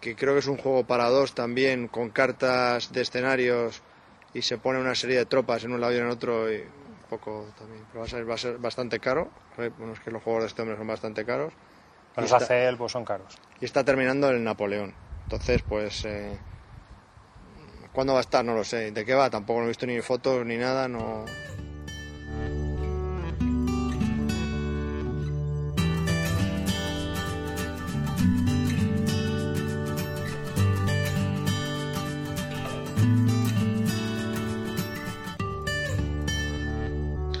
que 0.00 0.14
creo 0.16 0.34
que 0.34 0.38
es 0.38 0.46
un 0.46 0.56
juego 0.56 0.84
para 0.86 1.08
dos 1.08 1.34
también, 1.34 1.88
con 1.88 2.10
cartas 2.10 2.92
de 2.92 3.02
escenarios 3.02 3.82
y 4.32 4.42
se 4.42 4.58
pone 4.58 4.78
una 4.80 4.94
serie 4.94 5.16
de 5.18 5.26
tropas 5.26 5.64
en 5.64 5.72
un 5.72 5.80
lado 5.80 5.92
y 5.92 5.96
en 5.98 6.06
otro 6.08 6.52
y 6.52 6.58
un 6.58 7.08
poco 7.10 7.46
también. 7.58 7.84
Pero 7.90 8.00
va 8.00 8.06
a 8.06 8.08
ser, 8.08 8.28
va 8.30 8.34
a 8.34 8.38
ser 8.38 8.58
bastante 8.58 9.00
caro. 9.00 9.30
Eh, 9.58 9.70
Bueno, 9.76 9.92
es 9.94 10.00
que 10.00 10.10
los 10.10 10.22
juegos 10.22 10.42
de 10.44 10.48
este 10.48 10.62
hombre 10.62 10.76
son 10.76 10.86
bastante 10.86 11.24
caros. 11.24 11.52
Los 12.16 12.32
ACL 12.32 12.76
pues 12.78 12.92
son 12.92 13.04
caros. 13.04 13.36
y 13.60 13.64
está 13.64 13.84
terminando 13.84 14.30
el 14.30 14.42
Napoleón. 14.44 14.94
Entonces, 15.24 15.62
pues, 15.68 16.04
eh, 16.04 16.38
¿cuándo 17.92 18.12
va 18.12 18.20
a 18.20 18.22
estar? 18.22 18.44
No 18.44 18.54
lo 18.54 18.64
sé. 18.64 18.92
¿De 18.92 19.04
qué 19.04 19.14
va? 19.14 19.30
Tampoco 19.30 19.60
no 19.60 19.64
he 19.66 19.68
visto 19.68 19.86
ni 19.86 20.00
fotos 20.00 20.44
ni 20.46 20.56
nada. 20.56 20.88
No. 20.88 21.24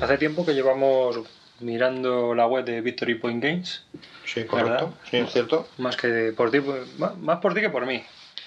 Hace 0.00 0.18
tiempo 0.18 0.44
que 0.44 0.52
llevamos 0.52 1.18
mirando 1.60 2.34
la 2.34 2.46
web 2.46 2.64
de 2.64 2.80
Victory 2.80 3.14
Point 3.16 3.42
Games, 3.42 3.82
Sí, 4.24 4.44
correcto. 4.44 4.94
Sí, 5.10 5.18
es 5.18 5.32
cierto. 5.32 5.68
más 5.78 5.96
que 5.96 6.32
por 6.36 6.50
ti, 6.50 6.60
pues, 6.60 6.98
más 6.98 7.16
más 7.18 7.38
por 7.40 7.54
ti 7.54 7.60
que 7.60 7.70
por 7.70 7.86
mí. 7.86 8.02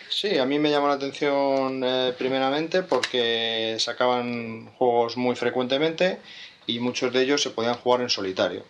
Sí, 0.10 0.38
a 0.38 0.46
mí 0.46 0.58
me 0.58 0.72
llamó 0.72 0.88
la 0.88 0.96
atención 0.96 1.84
eh, 1.84 2.14
primeramente 2.18 2.82
porque 2.82 3.76
sacaban 3.80 4.72
juegos 4.78 5.18
muy 5.18 5.36
frecuentemente 5.36 6.18
y 6.66 6.80
muchos 6.80 7.14
de 7.14 7.22
ellos 7.22 7.42
se 7.42 7.50
podían 7.50 7.76
jugar 7.76 8.02
en 8.02 8.10
solitario. 8.10 8.64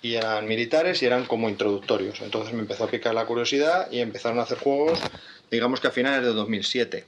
Y 0.00 0.14
eran 0.14 0.46
militares 0.46 1.02
y 1.02 1.06
eran 1.06 1.24
como 1.26 1.48
introductorios. 1.48 2.20
Entonces 2.20 2.54
me 2.54 2.60
empezó 2.60 2.84
a 2.84 2.88
picar 2.88 3.14
la 3.14 3.26
curiosidad 3.26 3.90
y 3.90 4.00
empezaron 4.00 4.38
a 4.38 4.42
hacer 4.42 4.58
juegos, 4.58 5.00
digamos 5.50 5.80
que 5.80 5.88
a 5.88 5.90
finales 5.90 6.22
de 6.22 6.32
2007. 6.32 7.04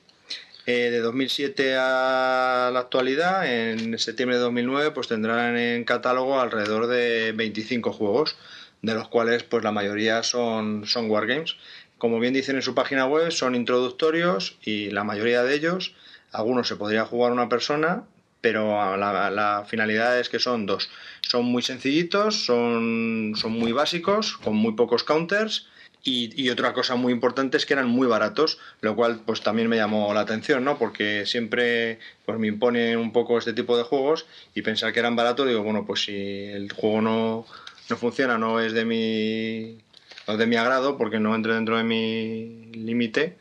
Eh, 0.70 0.90
de 0.90 1.00
2007 1.00 1.76
a 1.78 2.68
la 2.70 2.80
actualidad, 2.80 3.50
en 3.50 3.98
septiembre 3.98 4.36
de 4.36 4.42
2009, 4.42 4.90
pues 4.90 5.08
tendrán 5.08 5.56
en 5.56 5.84
catálogo 5.84 6.38
alrededor 6.38 6.88
de 6.88 7.32
25 7.32 7.90
juegos, 7.90 8.36
de 8.82 8.92
los 8.92 9.08
cuales 9.08 9.44
pues 9.44 9.64
la 9.64 9.72
mayoría 9.72 10.22
son, 10.22 10.86
son 10.86 11.10
wargames. 11.10 11.56
Como 11.96 12.20
bien 12.20 12.34
dicen 12.34 12.56
en 12.56 12.60
su 12.60 12.74
página 12.74 13.06
web, 13.06 13.32
son 13.32 13.54
introductorios 13.54 14.58
y 14.62 14.90
la 14.90 15.04
mayoría 15.04 15.42
de 15.42 15.54
ellos, 15.54 15.94
algunos 16.32 16.68
se 16.68 16.76
podría 16.76 17.06
jugar 17.06 17.32
una 17.32 17.48
persona, 17.48 18.04
pero 18.42 18.94
la, 18.98 19.30
la 19.30 19.64
finalidad 19.66 20.20
es 20.20 20.28
que 20.28 20.38
son 20.38 20.66
dos. 20.66 20.90
Son 21.22 21.46
muy 21.46 21.62
sencillitos, 21.62 22.44
son, 22.44 23.32
son 23.36 23.52
muy 23.52 23.72
básicos, 23.72 24.36
con 24.36 24.54
muy 24.54 24.74
pocos 24.74 25.02
counters 25.02 25.66
y, 26.08 26.50
otra 26.50 26.72
cosa 26.72 26.94
muy 26.96 27.12
importante 27.12 27.56
es 27.56 27.66
que 27.66 27.74
eran 27.74 27.88
muy 27.88 28.06
baratos, 28.06 28.58
lo 28.80 28.96
cual 28.96 29.20
pues 29.24 29.42
también 29.42 29.68
me 29.68 29.76
llamó 29.76 30.12
la 30.14 30.20
atención, 30.20 30.64
¿no? 30.64 30.78
Porque 30.78 31.26
siempre 31.26 31.98
pues 32.24 32.38
me 32.38 32.46
impone 32.46 32.96
un 32.96 33.12
poco 33.12 33.38
este 33.38 33.52
tipo 33.52 33.76
de 33.76 33.84
juegos 33.84 34.26
y 34.54 34.62
pensar 34.62 34.92
que 34.92 35.00
eran 35.00 35.16
baratos, 35.16 35.46
digo, 35.46 35.62
bueno, 35.62 35.84
pues 35.86 36.02
si 36.04 36.44
el 36.44 36.72
juego 36.72 37.00
no, 37.00 37.46
no 37.90 37.96
funciona, 37.96 38.38
no 38.38 38.60
es 38.60 38.72
de 38.72 38.84
mi, 38.84 39.78
no 40.26 40.36
de 40.36 40.46
mi 40.46 40.56
agrado, 40.56 40.96
porque 40.96 41.20
no 41.20 41.34
entre 41.34 41.54
dentro 41.54 41.76
de 41.76 41.84
mi 41.84 42.70
límite, 42.72 43.36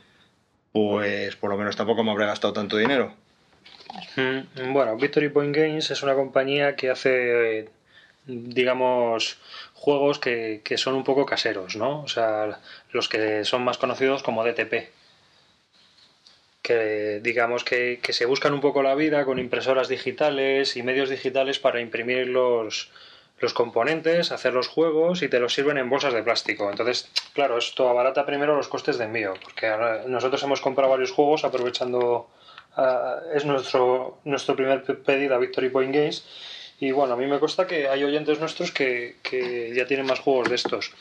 pues 0.72 1.36
por 1.36 1.50
lo 1.50 1.58
menos 1.58 1.76
tampoco 1.76 2.04
me 2.04 2.12
habré 2.12 2.26
gastado 2.26 2.54
tanto 2.54 2.78
dinero. 2.78 3.14
Mm, 4.16 4.74
Bueno, 4.74 4.96
Victory 4.98 5.30
Point 5.30 5.56
Games 5.56 5.92
es 5.92 6.04
una 6.04 6.14
compañía 6.14 6.76
que 6.76 6.90
hace, 6.90 7.60
eh, 7.60 7.70
digamos, 8.26 9.38
juegos 9.80 10.20
que, 10.20 10.62
que 10.64 10.78
son 10.78 10.96
un 10.96 11.04
poco 11.04 11.26
caseros, 11.26 11.76
¿no? 11.76 12.02
O 12.02 12.08
sea, 12.08 12.60
los 12.92 13.08
que 13.08 13.46
son 13.46 13.64
más 13.64 13.78
conocidos 13.78 14.24
como 14.24 14.44
DTP. 14.44 14.90
Que 16.62 17.20
digamos 17.24 17.64
que, 17.64 18.00
que 18.02 18.12
se 18.12 18.26
buscan 18.26 18.54
un 18.54 18.60
poco 18.60 18.84
la 18.84 18.96
vida 18.96 19.24
con 19.24 19.40
impresoras 19.40 19.88
digitales 19.88 20.76
y 20.76 20.84
medios 20.84 21.10
digitales 21.10 21.60
para 21.60 21.80
imprimir 21.80 22.28
los, 22.28 22.90
los 23.40 23.54
componentes, 23.54 24.32
hacer 24.34 24.54
los 24.54 24.68
juegos 24.68 25.22
y 25.22 25.30
te 25.30 25.40
los 25.40 25.54
sirven 25.54 25.78
en 25.78 25.90
bolsas 25.90 26.14
de 26.14 26.24
plástico. 26.24 26.70
Entonces, 26.70 27.10
claro, 27.34 27.58
esto 27.58 27.88
abarata 27.88 28.26
primero 28.26 28.56
los 28.58 28.68
costes 28.68 28.98
de 28.98 29.06
envío, 29.06 29.36
porque 29.42 29.72
nosotros 30.08 30.44
hemos 30.44 30.60
comprado 30.60 30.92
varios 30.92 31.12
juegos 31.12 31.44
aprovechando 31.46 32.30
Ah, 32.80 33.22
es 33.34 33.44
nuestro, 33.44 34.20
nuestro 34.24 34.56
primer 34.56 34.84
pe- 34.84 34.94
pedido 34.94 35.34
a 35.34 35.40
Victory 35.40 35.70
Point 35.70 35.96
Games. 35.96 36.24
Y 36.80 36.92
bueno, 36.92 37.16
a 37.16 37.18
mí 37.18 37.26
me 37.26 37.40
consta 37.40 37.66
que 37.66 37.88
hay 37.88 38.04
oyentes 38.04 38.40
nuestros 38.40 38.72
que, 38.72 39.16
que 39.24 39.74
ya 39.76 39.88
tienen 39.88 40.06
más 40.06 40.20
juegos 40.20 40.50
de 40.50 40.56
estos. 40.56 40.92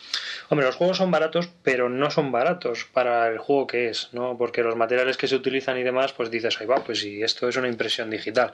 Hombre, 0.49 0.67
los 0.67 0.77
juegos 0.77 0.97
son 0.97 1.11
baratos, 1.11 1.51
pero 1.63 1.91
no 1.91 2.11
son 2.11 2.33
baratos 2.33 2.85
para 2.85 3.29
el 3.29 3.39
juego 3.39 3.67
que 3.67 3.91
es, 3.91 4.09
¿no? 4.13 4.39
Porque 4.39 4.63
los 4.63 4.77
materiales 4.77 5.19
que 5.19 5.29
se 5.29 5.37
utilizan 5.37 5.77
y 5.77 5.83
demás, 5.83 6.15
pues 6.15 6.31
dices, 6.31 6.59
ahí 6.61 6.67
va, 6.67 6.83
pues 6.83 7.01
si 7.01 7.23
esto 7.23 7.47
es 7.49 7.57
una 7.57 7.69
impresión 7.69 8.09
digital. 8.09 8.53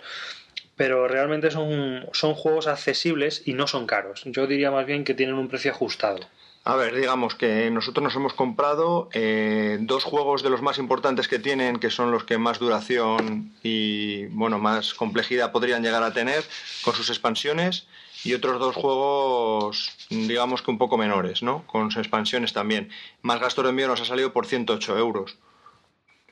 Pero 0.75 1.07
realmente 1.07 1.53
son, 1.53 2.09
son 2.13 2.35
juegos 2.35 2.67
accesibles 2.67 3.43
y 3.47 3.53
no 3.53 3.69
son 3.69 3.87
caros. 3.87 4.23
Yo 4.25 4.49
diría 4.49 4.73
más 4.73 4.87
bien 4.87 5.05
que 5.05 5.15
tienen 5.15 5.37
un 5.37 5.49
precio 5.49 5.71
ajustado. 5.71 6.19
A 6.65 6.77
ver, 6.77 6.95
digamos 6.95 7.35
que 7.35 7.69
nosotros 7.73 8.05
nos 8.05 8.15
hemos 8.15 8.35
comprado 8.35 9.09
eh, 9.13 9.79
dos 9.81 10.05
juegos 10.05 10.45
de 10.45 10.51
los 10.51 10.63
más 10.63 10.79
importantes 10.79 11.27
que 11.27 11.41
tienen, 11.41 11.81
que 11.81 11.91
son 11.91 12.13
los 12.13 12.23
que 12.23 12.39
más 12.39 12.61
duración 12.61 13.53
y 13.65 14.27
bueno 14.27 14.61
más 14.61 14.95
complejidad 14.95 15.51
podrían 15.51 15.83
llegar 15.83 16.05
a 16.05 16.13
tener 16.13 16.45
con 16.85 16.95
sus 16.95 17.11
expansiones 17.11 17.89
y 18.23 18.35
otros 18.35 18.61
dos 18.61 18.77
juegos 18.77 19.91
digamos 20.09 20.63
que 20.63 20.71
un 20.71 20.79
poco 20.79 20.97
menores, 20.97 21.43
¿no? 21.43 21.67
Con 21.67 21.91
sus 21.91 21.99
expansiones 21.99 22.53
también. 22.53 22.91
Más 23.23 23.41
gasto 23.41 23.65
de 23.65 23.71
envío 23.71 23.89
nos 23.89 24.01
ha 24.01 24.05
salido 24.05 24.33
por 24.33 24.47
108 24.47 24.97
euros. 24.99 25.37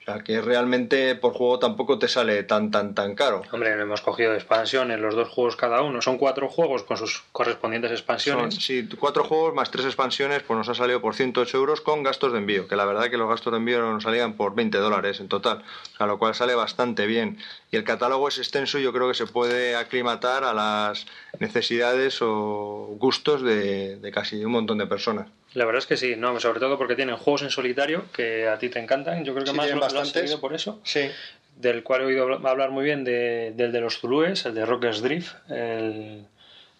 O 0.01 0.05
sea, 0.05 0.25
que 0.25 0.41
realmente 0.41 1.15
por 1.15 1.35
juego 1.35 1.59
tampoco 1.59 1.99
te 1.99 2.09
sale 2.09 2.43
tan, 2.45 2.71
tan, 2.71 2.95
tan 2.95 3.15
caro. 3.15 3.43
Hombre, 3.53 3.71
hemos 3.73 4.01
cogido 4.01 4.35
expansiones, 4.35 4.99
los 4.99 5.15
dos 5.15 5.29
juegos 5.29 5.57
cada 5.57 5.83
uno. 5.83 6.01
Son 6.01 6.17
cuatro 6.17 6.49
juegos 6.49 6.85
con 6.85 6.97
sus 6.97 7.23
correspondientes 7.33 7.91
expansiones. 7.91 8.55
Son, 8.55 8.63
sí, 8.63 8.89
cuatro 8.99 9.25
juegos 9.25 9.55
más 9.55 9.71
tres 9.71 9.85
expansiones, 9.85 10.43
pues 10.43 10.57
nos 10.57 10.69
ha 10.71 10.75
salido 10.75 11.03
por 11.03 11.15
108 11.15 11.57
euros 11.57 11.83
con 11.83 12.03
gastos 12.03 12.33
de 12.33 12.39
envío. 12.39 12.67
Que 12.67 12.77
la 12.77 12.87
verdad 12.87 13.11
que 13.11 13.19
los 13.19 13.29
gastos 13.29 13.53
de 13.53 13.59
envío 13.59 13.83
nos 13.83 14.03
salían 14.03 14.35
por 14.35 14.55
20 14.55 14.79
dólares 14.79 15.21
en 15.21 15.29
total. 15.29 15.65
O 15.93 15.97
sea, 15.99 16.07
lo 16.07 16.19
cual 16.19 16.35
sale 16.35 16.55
bastante 16.55 17.07
bien. 17.07 17.37
Y 17.71 17.77
el 17.77 17.85
catálogo 17.85 18.27
es 18.29 18.39
extenso 18.39 18.79
y 18.79 18.83
yo 18.83 18.95
creo 18.95 19.09
que 19.09 19.15
se 19.15 19.27
puede 19.27 19.77
aclimatar 19.77 20.45
a 20.45 20.55
las 20.55 21.07
necesidades 21.39 22.23
o 22.23 22.97
gustos 22.99 23.43
de, 23.43 23.97
de 23.97 24.11
casi 24.13 24.43
un 24.45 24.53
montón 24.53 24.79
de 24.79 24.87
personas. 24.87 25.29
La 25.55 25.65
verdad 25.65 25.81
es 25.81 25.87
que 25.87 25.97
sí, 25.97 26.15
no, 26.17 26.39
sobre 26.39 26.61
todo 26.61 26.79
porque 26.79 26.95
tienen 26.95 27.17
juegos 27.17 27.43
en 27.43 27.51
solitario 27.51 28.05
que 28.13 28.47
a 28.47 28.59
ti 28.59 28.69
te 28.69 28.79
encantan. 28.79 29.25
Yo 29.25 29.33
creo 29.35 29.45
que 29.45 29.51
Sí, 29.51 29.57
más 29.57 29.67
tienen 29.67 29.77
lo, 29.77 29.81
lo 29.81 29.87
has 29.87 29.95
bastantes. 29.95 30.23
seguido 30.23 30.41
por 30.41 30.55
eso. 30.55 30.81
Sí. 30.85 31.11
Del 31.57 31.83
cual 31.83 32.03
he 32.03 32.05
oído 32.05 32.29
habl- 32.29 32.49
hablar 32.49 32.71
muy 32.71 32.85
bien 32.85 33.03
de- 33.05 33.53
del 33.57 33.73
de 33.73 33.81
los 33.81 33.99
Zulúes, 33.99 34.47
el 34.47 34.55
de 34.55 34.65
Rockers 34.65 35.03
Drift, 35.03 35.35
el 35.51 36.25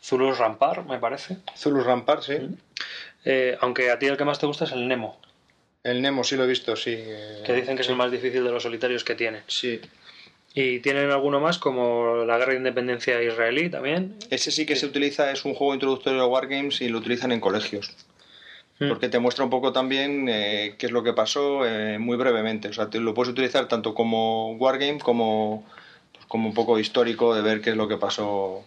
Zulus 0.03 0.39
Rampar, 0.39 0.85
me 0.85 0.99
parece. 0.99 1.39
Zulus 1.57 1.85
Rampart, 1.85 2.23
sí. 2.23 2.35
Eh, 3.25 3.57
aunque 3.61 3.91
a 3.91 3.99
ti 3.99 4.07
el 4.07 4.17
que 4.17 4.25
más 4.25 4.39
te 4.39 4.47
gusta 4.47 4.65
es 4.65 4.73
el 4.73 4.87
Nemo, 4.89 5.21
El 5.83 6.01
Nemo 6.03 6.23
sí 6.25 6.37
lo 6.37 6.45
he 6.45 6.47
visto, 6.47 6.77
sí. 6.77 6.95
eh, 6.97 7.43
que 7.45 7.53
dicen 7.55 7.75
que 7.75 7.83
es 7.83 7.89
el 7.89 7.97
más 7.97 8.11
difícil 8.13 8.45
de 8.45 8.51
los 8.51 8.63
solitarios 8.63 9.03
que 9.03 9.15
tiene. 9.15 9.41
Sí. 9.47 9.81
Y 10.55 10.81
tienen 10.81 11.11
alguno 11.11 11.41
más 11.41 11.59
como 11.59 12.25
la 12.25 12.37
Guerra 12.39 12.53
de 12.53 12.59
Independencia 12.59 13.23
israelí 13.23 13.69
también. 13.71 14.17
Ese 14.31 14.51
sí 14.51 14.65
que 14.67 14.77
se 14.77 14.87
utiliza, 14.87 15.31
es 15.31 15.45
un 15.45 15.55
juego 15.55 15.75
introductorio 15.75 16.21
de 16.23 16.27
Wargames 16.27 16.81
y 16.81 16.89
lo 16.89 16.99
utilizan 16.99 17.33
en 17.33 17.41
colegios. 17.41 17.95
Mm. 18.81 18.89
Porque 18.89 19.09
te 19.09 19.19
muestra 19.19 19.45
un 19.45 19.51
poco 19.51 19.73
también 19.73 20.27
eh, 20.29 20.75
qué 20.79 20.87
es 20.87 20.93
lo 20.93 21.03
que 21.03 21.13
pasó 21.13 21.67
eh, 21.67 21.99
muy 21.99 22.17
brevemente. 22.17 22.69
O 22.69 22.73
sea, 22.73 22.89
te 22.89 22.99
lo 22.99 23.15
puedes 23.15 23.31
utilizar 23.31 23.69
tanto 23.69 23.95
como 23.95 24.55
Wargame 24.55 24.99
como, 24.99 25.67
pues, 26.13 26.25
como 26.27 26.49
un 26.49 26.55
poco 26.55 26.79
histórico 26.79 27.35
de 27.35 27.43
ver 27.43 27.61
qué 27.61 27.71
es 27.71 27.77
lo 27.77 27.89
que 27.89 27.99
pasó. 27.99 28.65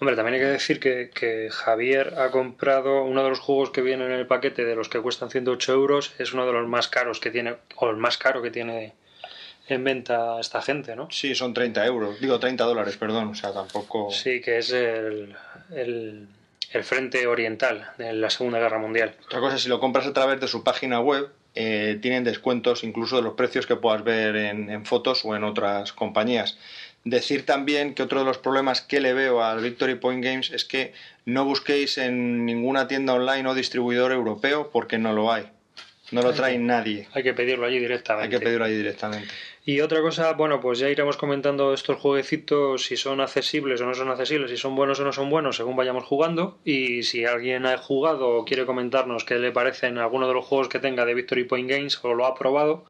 Hombre, 0.00 0.14
también 0.14 0.34
hay 0.34 0.40
que 0.40 0.46
decir 0.46 0.78
que, 0.78 1.10
que 1.12 1.48
Javier 1.50 2.14
ha 2.18 2.30
comprado 2.30 3.02
uno 3.02 3.24
de 3.24 3.30
los 3.30 3.40
juegos 3.40 3.70
que 3.70 3.80
vienen 3.80 4.12
en 4.12 4.18
el 4.18 4.26
paquete 4.26 4.64
de 4.64 4.76
los 4.76 4.88
que 4.90 5.00
cuestan 5.00 5.30
108 5.30 5.72
euros. 5.72 6.12
Es 6.18 6.34
uno 6.34 6.46
de 6.46 6.52
los 6.52 6.68
más 6.68 6.86
caros 6.86 7.18
que 7.18 7.30
tiene, 7.30 7.56
o 7.76 7.88
el 7.88 7.96
más 7.96 8.18
caro 8.18 8.42
que 8.42 8.50
tiene 8.50 8.92
en 9.66 9.82
venta 9.82 10.38
esta 10.40 10.62
gente, 10.62 10.94
¿no? 10.94 11.08
Sí, 11.10 11.34
son 11.34 11.54
30 11.54 11.86
euros. 11.86 12.20
Digo, 12.20 12.38
30 12.38 12.64
dólares, 12.64 12.96
perdón. 12.96 13.28
O 13.28 13.34
sea, 13.34 13.52
tampoco... 13.52 14.10
Sí, 14.10 14.40
que 14.40 14.58
es 14.58 14.72
el, 14.72 15.34
el, 15.74 16.28
el 16.72 16.84
frente 16.84 17.26
oriental 17.26 17.90
de 17.98 18.12
la 18.12 18.30
Segunda 18.30 18.58
Guerra 18.58 18.78
Mundial. 18.78 19.14
Otra 19.26 19.40
cosa, 19.40 19.58
si 19.58 19.68
lo 19.68 19.80
compras 19.80 20.06
a 20.06 20.12
través 20.12 20.40
de 20.40 20.48
su 20.48 20.62
página 20.64 21.00
web, 21.00 21.30
eh, 21.54 21.98
tienen 22.02 22.24
descuentos 22.24 22.84
incluso 22.84 23.16
de 23.16 23.22
los 23.22 23.34
precios 23.34 23.66
que 23.66 23.76
puedas 23.76 24.04
ver 24.04 24.36
en, 24.36 24.70
en 24.70 24.84
fotos 24.84 25.24
o 25.24 25.34
en 25.34 25.44
otras 25.44 25.92
compañías. 25.92 26.58
Decir 27.04 27.46
también 27.46 27.94
que 27.94 28.02
otro 28.02 28.18
de 28.20 28.26
los 28.26 28.38
problemas 28.38 28.82
que 28.82 29.00
le 29.00 29.14
veo 29.14 29.42
al 29.42 29.62
Victory 29.62 29.94
Point 29.94 30.22
Games 30.22 30.50
es 30.50 30.64
que 30.64 30.92
no 31.24 31.44
busquéis 31.44 31.96
en 31.96 32.44
ninguna 32.44 32.86
tienda 32.86 33.14
online 33.14 33.48
o 33.48 33.54
distribuidor 33.54 34.12
europeo 34.12 34.70
porque 34.70 34.98
no 34.98 35.12
lo 35.12 35.32
hay. 35.32 35.44
No 36.10 36.22
lo 36.22 36.32
trae 36.32 36.58
nadie. 36.58 37.06
Hay 37.12 37.22
que 37.22 37.34
pedirlo 37.34 37.66
allí 37.66 37.76
Hay 37.76 37.82
directamente. 37.82 38.30
que 38.38 38.44
pedirlo 38.44 38.64
allí 38.64 38.76
directamente. 38.76 39.28
Y 39.68 39.82
otra 39.82 40.00
cosa, 40.00 40.32
bueno, 40.32 40.62
pues 40.62 40.78
ya 40.78 40.88
iremos 40.88 41.18
comentando 41.18 41.74
estos 41.74 41.98
jueguecitos, 42.00 42.86
si 42.86 42.96
son 42.96 43.20
accesibles 43.20 43.78
o 43.82 43.84
no 43.84 43.92
son 43.92 44.08
accesibles, 44.08 44.50
si 44.50 44.56
son 44.56 44.74
buenos 44.74 44.98
o 44.98 45.04
no 45.04 45.12
son 45.12 45.28
buenos, 45.28 45.56
según 45.56 45.76
vayamos 45.76 46.04
jugando. 46.04 46.58
Y 46.64 47.02
si 47.02 47.26
alguien 47.26 47.66
ha 47.66 47.76
jugado 47.76 48.30
o 48.30 48.44
quiere 48.46 48.64
comentarnos 48.64 49.24
qué 49.24 49.34
le 49.34 49.52
parecen 49.52 49.98
alguno 49.98 50.26
de 50.26 50.32
los 50.32 50.46
juegos 50.46 50.70
que 50.70 50.78
tenga 50.78 51.04
de 51.04 51.12
Victory 51.12 51.44
Point 51.44 51.68
Games 51.68 52.02
o 52.02 52.14
lo 52.14 52.24
ha 52.24 52.34
probado, 52.34 52.86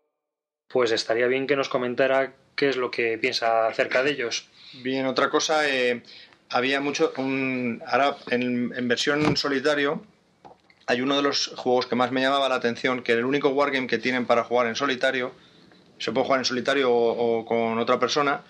pues 0.68 0.92
estaría 0.92 1.26
bien 1.26 1.48
que 1.48 1.56
nos 1.56 1.68
comentara 1.68 2.36
qué 2.54 2.68
es 2.68 2.76
lo 2.76 2.92
que 2.92 3.18
piensa 3.18 3.66
acerca 3.66 4.04
de 4.04 4.12
ellos. 4.12 4.46
Bien, 4.74 5.06
otra 5.06 5.30
cosa, 5.30 5.68
eh, 5.68 6.04
había 6.48 6.80
mucho. 6.80 7.12
Un, 7.16 7.82
ahora, 7.88 8.18
en, 8.30 8.72
en 8.76 8.86
versión 8.86 9.36
solitario, 9.36 10.04
hay 10.86 11.00
uno 11.00 11.16
de 11.16 11.22
los 11.22 11.48
juegos 11.56 11.86
que 11.86 11.96
más 11.96 12.12
me 12.12 12.20
llamaba 12.20 12.48
la 12.48 12.54
atención, 12.54 13.02
que 13.02 13.14
el 13.14 13.24
único 13.24 13.48
wargame 13.48 13.88
que 13.88 13.98
tienen 13.98 14.26
para 14.26 14.44
jugar 14.44 14.68
en 14.68 14.76
solitario, 14.76 15.32
se 15.98 16.12
puede 16.12 16.24
jugar 16.26 16.40
en 16.40 16.44
solitario 16.44 16.92
o, 16.92 17.44
con 17.44 17.78
otra 17.78 17.98
persona, 17.98 18.42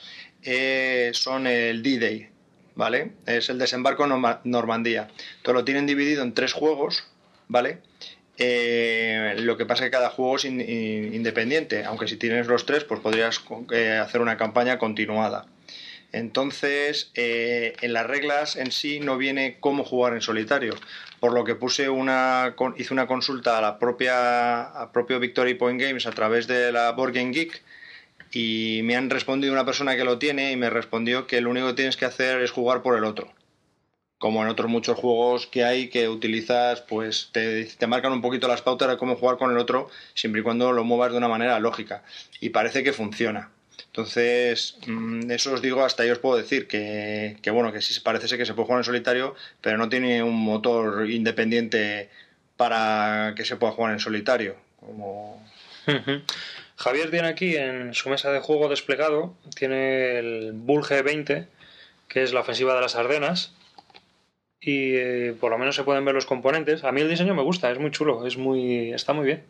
eh, 0.43 1.11
son 1.15 1.47
el 1.47 1.83
D-Day, 1.83 2.29
¿vale? 2.75 3.13
Es 3.27 3.49
el 3.51 3.59
desembarco 3.59 4.05
en 4.05 4.11
Norma- 4.11 4.41
Normandía. 4.45 5.09
Entonces 5.39 5.55
lo 5.55 5.65
tienen 5.65 5.87
dividido 5.87 6.23
en 6.23 6.35
tres 6.35 6.53
juegos, 6.53 7.05
¿vale? 7.49 7.79
Eh, 8.39 9.35
lo 9.39 9.57
que 9.57 9.67
pasa 9.67 9.85
es 9.85 9.89
que 9.89 9.97
cada 9.97 10.11
juego 10.11 10.37
es 10.37 10.45
in- 10.45 10.61
in- 10.61 11.13
independiente, 11.15 11.85
aunque 11.85 12.07
si 12.07 12.17
tienes 12.17 12.47
los 12.47 12.67
tres, 12.67 12.85
pues 12.85 13.01
podrías 13.01 13.41
eh, 13.73 13.99
hacer 14.01 14.21
una 14.21 14.37
campaña 14.37 14.79
continuada. 14.79 15.47
Entonces, 16.13 17.11
eh, 17.15 17.75
en 17.83 17.93
las 17.93 18.07
reglas 18.07 18.57
en 18.57 18.73
sí 18.73 18.99
no 19.01 19.19
viene 19.19 19.59
cómo 19.61 19.85
jugar 19.85 20.15
en 20.15 20.23
solitario, 20.23 20.75
por 21.21 21.33
lo 21.35 21.45
que 21.45 21.55
puse 21.55 21.91
una, 21.91 22.55
hice 22.77 22.95
una 22.95 23.07
consulta 23.07 23.59
a 23.59 23.61
la 23.61 23.79
propia, 23.79 24.63
a 24.63 24.91
propio 24.91 25.21
Victory 25.21 25.55
Point 25.55 25.81
Games 25.81 26.07
a 26.07 26.13
través 26.13 26.47
de 26.47 26.73
la 26.73 26.93
Board 26.93 27.13
Game 27.13 27.33
Geek 27.33 27.63
y 28.33 28.81
me 28.85 28.97
han 28.97 29.11
respondido 29.11 29.53
una 29.53 29.65
persona 29.65 29.97
que 29.97 30.05
lo 30.05 30.19
tiene 30.19 30.53
y 30.53 30.57
me 30.57 30.71
respondió 30.71 31.27
que 31.27 31.41
lo 31.41 31.51
único 31.51 31.69
que 31.69 31.75
tienes 31.75 31.97
que 31.97 32.05
hacer 32.07 32.41
es 32.41 32.51
jugar 32.51 32.83
por 32.83 32.97
el 32.97 33.05
otro. 33.05 33.33
Como 34.19 34.43
en 34.43 34.49
otros 34.49 34.69
muchos 34.69 34.99
juegos 34.99 35.47
que 35.47 35.65
hay 35.65 35.89
que 35.91 36.09
utilizas, 36.09 36.81
pues 36.81 37.31
te, 37.33 37.65
te 37.67 37.87
marcan 37.87 38.13
un 38.13 38.23
poquito 38.23 38.49
las 38.49 38.63
pautas 38.63 38.89
de 38.89 38.97
cómo 38.97 39.15
jugar 39.17 39.39
con 39.39 39.53
el 39.53 39.59
otro, 39.59 39.91
siempre 40.15 40.41
y 40.41 40.45
cuando 40.45 40.73
lo 40.73 40.85
muevas 40.85 41.13
de 41.13 41.19
una 41.19 41.29
manera 41.29 41.61
lógica. 41.61 42.03
Y 42.41 42.49
parece 42.51 42.83
que 42.83 42.93
funciona. 42.93 43.51
Entonces, 43.89 44.77
mm, 44.87 45.31
eso 45.31 45.53
os 45.55 45.63
digo, 45.63 45.85
hasta 45.85 46.05
yo 46.05 46.13
os 46.13 46.19
puedo 46.19 46.37
decir 46.37 46.69
que, 46.69 47.37
que, 47.43 47.51
bueno, 47.51 47.73
que 47.73 47.81
sí 47.81 47.99
parece 48.01 48.29
ser 48.29 48.39
que 48.39 48.47
se 48.47 48.55
puede 48.55 48.67
jugar 48.67 48.81
en 48.81 48.85
solitario, 48.85 49.35
pero 49.61 49.77
no 49.79 49.89
tiene 49.89 50.23
un 50.23 50.37
motor 50.37 51.11
independiente 51.11 52.09
para 52.57 53.33
que 53.37 53.45
se 53.45 53.57
pueda 53.57 53.73
jugar 53.73 53.93
en 53.93 54.01
solitario. 54.01 54.57
Como... 54.79 55.43
Javier 56.77 57.11
tiene 57.11 57.29
aquí 57.29 57.57
en 57.57 57.95
su 57.95 58.09
mesa 58.11 58.31
de 58.31 58.41
juego 58.41 58.69
desplegado, 58.69 59.35
tiene 59.57 60.19
el 60.19 60.53
Bull 60.53 60.83
G20, 60.85 61.47
que 62.09 62.23
es 62.23 62.33
la 62.33 62.41
ofensiva 62.41 62.75
de 62.75 62.81
las 62.83 62.95
Ardenas, 62.95 63.53
y 64.61 64.95
eh, 64.95 65.35
por 65.41 65.51
lo 65.51 65.59
menos 65.59 65.75
se 65.77 65.83
pueden 65.83 66.05
ver 66.05 66.15
los 66.15 66.27
componentes. 66.27 66.85
A 66.85 66.93
mí 66.93 67.01
el 67.01 67.09
diseño 67.09 67.35
me 67.35 67.43
gusta, 67.43 67.71
es 67.71 67.79
muy 67.79 67.91
chulo, 67.91 68.27
es 68.27 68.37
muy, 68.37 68.93
está 68.93 69.13
muy 69.13 69.25
bien. 69.27 69.43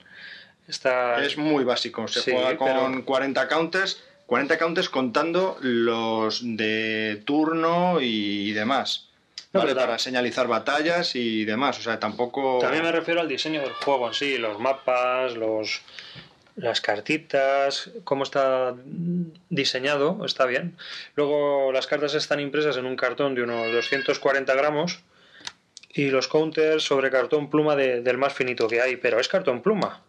Está, 0.68 1.24
Es 1.24 1.38
muy 1.38 1.64
básico, 1.64 2.06
se 2.08 2.20
Sí, 2.20 2.30
juega 2.30 2.56
con 2.56 2.66
pero- 2.68 3.04
40 3.04 3.48
counters, 3.48 4.02
40 4.28 4.58
counters 4.58 4.90
contando 4.90 5.56
los 5.62 6.40
de 6.44 7.22
turno 7.24 7.98
y 8.00 8.52
demás. 8.52 9.08
No, 9.54 9.60
¿vale? 9.60 9.72
pero 9.74 9.86
Para 9.86 9.98
señalizar 9.98 10.46
batallas 10.46 11.16
y 11.16 11.46
demás, 11.46 11.78
o 11.78 11.82
sea, 11.82 11.98
tampoco... 11.98 12.58
También 12.60 12.82
me 12.84 12.92
refiero 12.92 13.22
al 13.22 13.28
diseño 13.28 13.62
del 13.62 13.72
juego 13.72 14.06
en 14.08 14.12
sí, 14.12 14.36
los 14.36 14.60
mapas, 14.60 15.34
los 15.34 15.80
las 16.56 16.82
cartitas, 16.82 17.90
cómo 18.04 18.24
está 18.24 18.74
diseñado, 19.48 20.22
está 20.26 20.44
bien. 20.44 20.76
Luego 21.16 21.72
las 21.72 21.86
cartas 21.86 22.14
están 22.14 22.40
impresas 22.40 22.76
en 22.76 22.84
un 22.84 22.96
cartón 22.96 23.34
de 23.34 23.42
unos 23.44 23.72
240 23.72 24.54
gramos 24.54 24.98
y 25.94 26.10
los 26.10 26.28
counters 26.28 26.82
sobre 26.82 27.10
cartón 27.10 27.48
pluma 27.48 27.76
de- 27.76 28.02
del 28.02 28.18
más 28.18 28.34
finito 28.34 28.68
que 28.68 28.82
hay, 28.82 28.96
pero 28.96 29.18
es 29.20 29.28
cartón 29.28 29.62
pluma. 29.62 30.02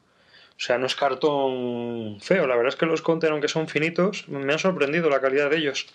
O 0.60 0.62
sea, 0.62 0.78
no 0.78 0.88
es 0.88 0.96
cartón 0.96 2.20
feo. 2.20 2.46
La 2.46 2.58
verdad 2.58 2.74
es 2.74 2.76
que 2.76 2.86
los 2.86 3.02
counters, 3.02 3.32
aunque 3.32 3.48
son 3.48 3.70
finitos, 3.70 4.28
me 4.28 4.52
han 4.52 4.60
sorprendido 4.60 5.10
la 5.10 5.22
calidad 5.22 5.50
de 5.50 5.58
ellos, 5.58 5.88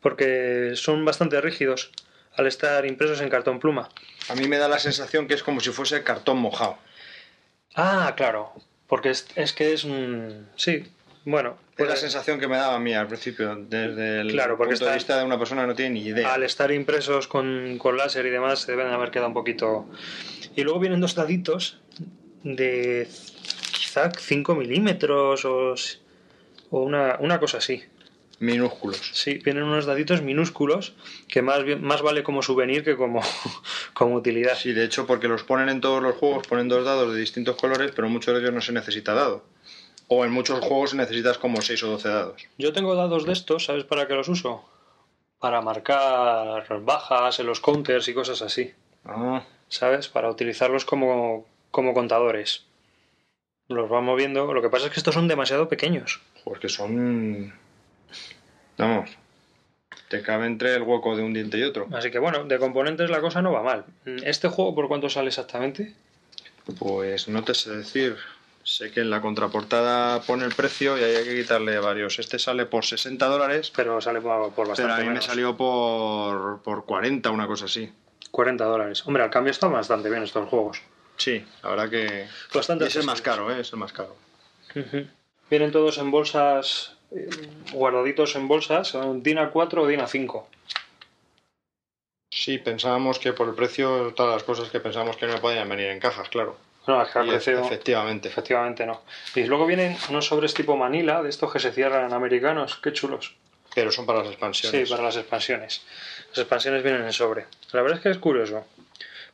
porque 0.00 0.72
son 0.76 1.04
bastante 1.04 1.40
rígidos 1.40 1.90
al 2.36 2.46
estar 2.46 2.86
impresos 2.86 3.20
en 3.20 3.28
cartón 3.28 3.58
pluma. 3.58 3.88
A 4.28 4.36
mí 4.36 4.46
me 4.46 4.58
da 4.58 4.68
la 4.68 4.78
sensación 4.78 5.26
que 5.26 5.34
es 5.34 5.42
como 5.42 5.60
si 5.60 5.70
fuese 5.70 6.04
cartón 6.04 6.38
mojado. 6.38 6.78
Ah, 7.74 8.14
claro. 8.16 8.52
Porque 8.86 9.10
es, 9.10 9.26
es 9.34 9.52
que 9.52 9.72
es 9.72 9.82
un... 9.82 10.46
Sí, 10.54 10.84
bueno. 11.24 11.58
Es 11.76 11.88
la 11.88 11.96
sensación 11.96 12.38
que 12.38 12.46
me 12.46 12.56
daba 12.56 12.76
a 12.76 12.78
mí 12.78 12.94
al 12.94 13.08
principio, 13.08 13.56
desde 13.56 14.20
el 14.20 14.30
Claro, 14.30 14.56
porque 14.56 14.74
punto 14.74 14.86
de 14.86 14.94
vista 14.94 15.18
de 15.18 15.24
una 15.24 15.38
persona 15.40 15.62
que 15.62 15.66
no 15.66 15.74
tiene 15.74 15.90
ni 15.90 16.02
idea. 16.02 16.32
al 16.34 16.44
estar 16.44 16.70
impresos 16.70 17.26
con, 17.26 17.78
con 17.78 17.96
láser 17.96 18.24
y 18.26 18.30
demás, 18.30 18.60
se 18.60 18.70
deben 18.70 18.92
haber 18.92 19.10
quedado 19.10 19.26
un 19.26 19.34
poquito... 19.34 19.88
Y 20.54 20.62
luego 20.62 20.78
vienen 20.78 21.00
dos 21.00 21.16
daditos 21.16 21.80
de 22.44 23.08
quizá 23.94 24.10
5 24.18 24.54
milímetros 24.56 25.44
o, 25.44 25.74
o 26.70 26.82
una, 26.82 27.16
una 27.20 27.38
cosa 27.38 27.58
así. 27.58 27.82
Minúsculos. 28.40 29.00
Sí, 29.12 29.34
vienen 29.44 29.62
unos 29.62 29.86
daditos 29.86 30.20
minúsculos 30.20 30.94
que 31.28 31.40
más, 31.42 31.62
bien- 31.62 31.82
más 31.82 32.02
vale 32.02 32.24
como 32.24 32.42
souvenir 32.42 32.82
que 32.82 32.96
como, 32.96 33.22
como 33.94 34.16
utilidad. 34.16 34.56
Sí, 34.56 34.72
de 34.72 34.84
hecho, 34.84 35.06
porque 35.06 35.28
los 35.28 35.44
ponen 35.44 35.68
en 35.68 35.80
todos 35.80 36.02
los 36.02 36.16
juegos, 36.16 36.46
ponen 36.48 36.68
dos 36.68 36.84
dados 36.84 37.12
de 37.14 37.20
distintos 37.20 37.56
colores, 37.56 37.92
pero 37.94 38.08
muchos 38.08 38.34
de 38.34 38.40
ellos 38.40 38.52
no 38.52 38.60
se 38.60 38.72
necesita 38.72 39.14
dado. 39.14 39.44
O 40.08 40.24
en 40.24 40.32
muchos 40.32 40.58
juegos 40.60 40.92
necesitas 40.94 41.38
como 41.38 41.62
6 41.62 41.82
o 41.84 41.90
12 41.90 42.08
dados. 42.08 42.42
Yo 42.58 42.72
tengo 42.72 42.94
dados 42.96 43.24
de 43.24 43.32
estos, 43.32 43.64
¿sabes 43.66 43.84
para 43.84 44.06
qué 44.08 44.14
los 44.14 44.28
uso? 44.28 44.64
Para 45.38 45.60
marcar 45.60 46.66
bajas 46.82 47.38
en 47.38 47.46
los 47.46 47.60
counters 47.60 48.08
y 48.08 48.14
cosas 48.14 48.42
así, 48.42 48.72
Ah, 49.04 49.44
¿sabes? 49.68 50.08
Para 50.08 50.28
utilizarlos 50.30 50.84
como, 50.84 51.46
como 51.70 51.94
contadores. 51.94 52.64
Los 53.68 53.88
van 53.88 54.04
moviendo. 54.04 54.52
Lo 54.52 54.62
que 54.62 54.68
pasa 54.68 54.86
es 54.86 54.92
que 54.92 55.00
estos 55.00 55.14
son 55.14 55.28
demasiado 55.28 55.68
pequeños. 55.68 56.20
porque 56.44 56.68
son. 56.68 57.52
Vamos. 58.76 59.10
Te 60.08 60.22
cabe 60.22 60.46
entre 60.46 60.74
el 60.74 60.82
hueco 60.82 61.16
de 61.16 61.22
un 61.22 61.32
diente 61.32 61.58
y 61.58 61.62
otro. 61.62 61.88
Así 61.92 62.10
que 62.10 62.18
bueno, 62.18 62.44
de 62.44 62.58
componentes 62.58 63.10
la 63.10 63.20
cosa 63.20 63.42
no 63.42 63.52
va 63.52 63.62
mal. 63.62 63.84
¿Este 64.04 64.48
juego 64.48 64.74
por 64.74 64.88
cuánto 64.88 65.08
sale 65.08 65.28
exactamente? 65.28 65.94
Pues 66.78 67.28
no 67.28 67.42
te 67.42 67.54
sé 67.54 67.74
decir. 67.76 68.16
Sé 68.62 68.90
que 68.90 69.00
en 69.00 69.10
la 69.10 69.20
contraportada 69.20 70.22
pone 70.22 70.44
el 70.44 70.54
precio 70.54 70.96
y 70.98 71.04
ahí 71.04 71.16
hay 71.16 71.24
que 71.24 71.42
quitarle 71.42 71.78
varios. 71.78 72.18
Este 72.18 72.38
sale 72.38 72.64
por 72.64 72.84
60 72.84 73.26
dólares, 73.26 73.70
Pero 73.76 74.00
sale 74.00 74.20
por, 74.22 74.52
por 74.52 74.68
bastante 74.68 74.92
pero 74.94 74.94
a 74.94 75.10
mí 75.10 75.14
me 75.14 75.20
salió 75.20 75.54
por, 75.56 76.62
por 76.62 76.86
40, 76.86 77.30
una 77.30 77.46
cosa 77.46 77.66
así. 77.66 77.92
40 78.30 78.64
dólares. 78.64 79.06
Hombre, 79.06 79.22
al 79.22 79.30
cambio 79.30 79.50
están 79.50 79.72
bastante 79.72 80.08
bien 80.08 80.22
estos 80.22 80.48
juegos. 80.48 80.80
Sí, 81.16 81.44
la 81.62 81.70
verdad 81.70 81.90
que. 81.90 82.26
Bastante 82.52 82.86
es 82.86 82.96
el 82.96 83.04
más 83.04 83.20
accesibles. 83.20 83.22
caro, 83.48 83.56
¿eh? 83.56 83.60
Es 83.60 83.72
el 83.72 83.78
más 83.78 83.92
caro. 83.92 84.16
Vienen 85.50 85.70
todos 85.72 85.98
en 85.98 86.10
bolsas, 86.10 86.96
eh, 87.12 87.28
guardaditos 87.72 88.34
en 88.36 88.48
bolsas, 88.48 88.88
son 88.88 89.22
DIN 89.22 89.38
A4 89.38 89.78
o 89.78 89.86
DIN 89.86 90.00
A5. 90.00 90.44
Sí, 92.30 92.58
pensábamos 92.58 93.18
que 93.20 93.32
por 93.32 93.48
el 93.48 93.54
precio, 93.54 94.12
todas 94.16 94.32
las 94.34 94.42
cosas 94.42 94.68
que 94.70 94.80
pensábamos 94.80 95.16
que 95.16 95.26
no 95.26 95.40
podían 95.40 95.68
venir 95.68 95.86
en 95.86 96.00
cajas, 96.00 96.28
claro. 96.28 96.56
No, 96.86 97.00
es 97.00 97.08
que 97.10 97.18
al 97.18 97.26
Y 97.26 97.30
precio, 97.30 97.60
Efectivamente. 97.64 98.28
efectivamente 98.28 98.84
no. 98.84 99.02
Y 99.36 99.44
luego 99.44 99.66
vienen 99.66 99.96
unos 100.10 100.26
sobres 100.26 100.52
tipo 100.52 100.76
Manila, 100.76 101.22
de 101.22 101.30
estos 101.30 101.52
que 101.52 101.60
se 101.60 101.72
cierran 101.72 102.12
americanos, 102.12 102.76
qué 102.82 102.92
chulos. 102.92 103.34
Pero 103.74 103.90
son 103.92 104.04
para 104.06 104.18
las 104.18 104.28
Sí, 104.28 104.32
expansiones. 104.34 104.90
para 104.90 105.02
las 105.04 105.16
expansiones. 105.16 105.82
Las 106.30 106.38
expansiones 106.38 106.82
vienen 106.82 107.04
en 107.04 107.12
sobre. 107.12 107.46
La 107.72 107.82
verdad 107.82 107.98
es 107.98 108.02
que 108.02 108.10
es 108.10 108.18
curioso. 108.18 108.66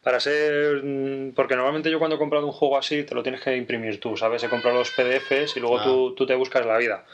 Para 0.02 0.18
ser. 0.20 0.82
mm, 0.82 1.32
Porque 1.34 1.54
normalmente 1.56 1.90
yo 1.90 1.98
cuando 1.98 2.16
he 2.16 2.18
comprado 2.18 2.46
un 2.46 2.52
juego 2.52 2.78
así 2.78 3.02
te 3.04 3.14
lo 3.14 3.22
tienes 3.22 3.40
que 3.42 3.56
imprimir 3.56 4.00
tú, 4.00 4.16
¿sabes? 4.16 4.42
He 4.42 4.48
comprado 4.48 4.78
los 4.78 4.90
PDFs 4.90 5.56
y 5.56 5.60
luego 5.60 5.78
Ah. 5.78 5.84
tú, 5.84 6.14
tú 6.14 6.26
te 6.26 6.34
buscas 6.34 6.64
la 6.64 6.78
vida. 6.78 7.04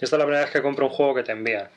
Esta 0.00 0.04
es 0.16 0.18
la 0.18 0.24
primera 0.26 0.42
vez 0.44 0.50
que 0.52 0.62
compro 0.62 0.86
un 0.86 0.92
juego 0.92 1.14
que 1.14 1.22
te 1.22 1.32
envían. 1.32 1.70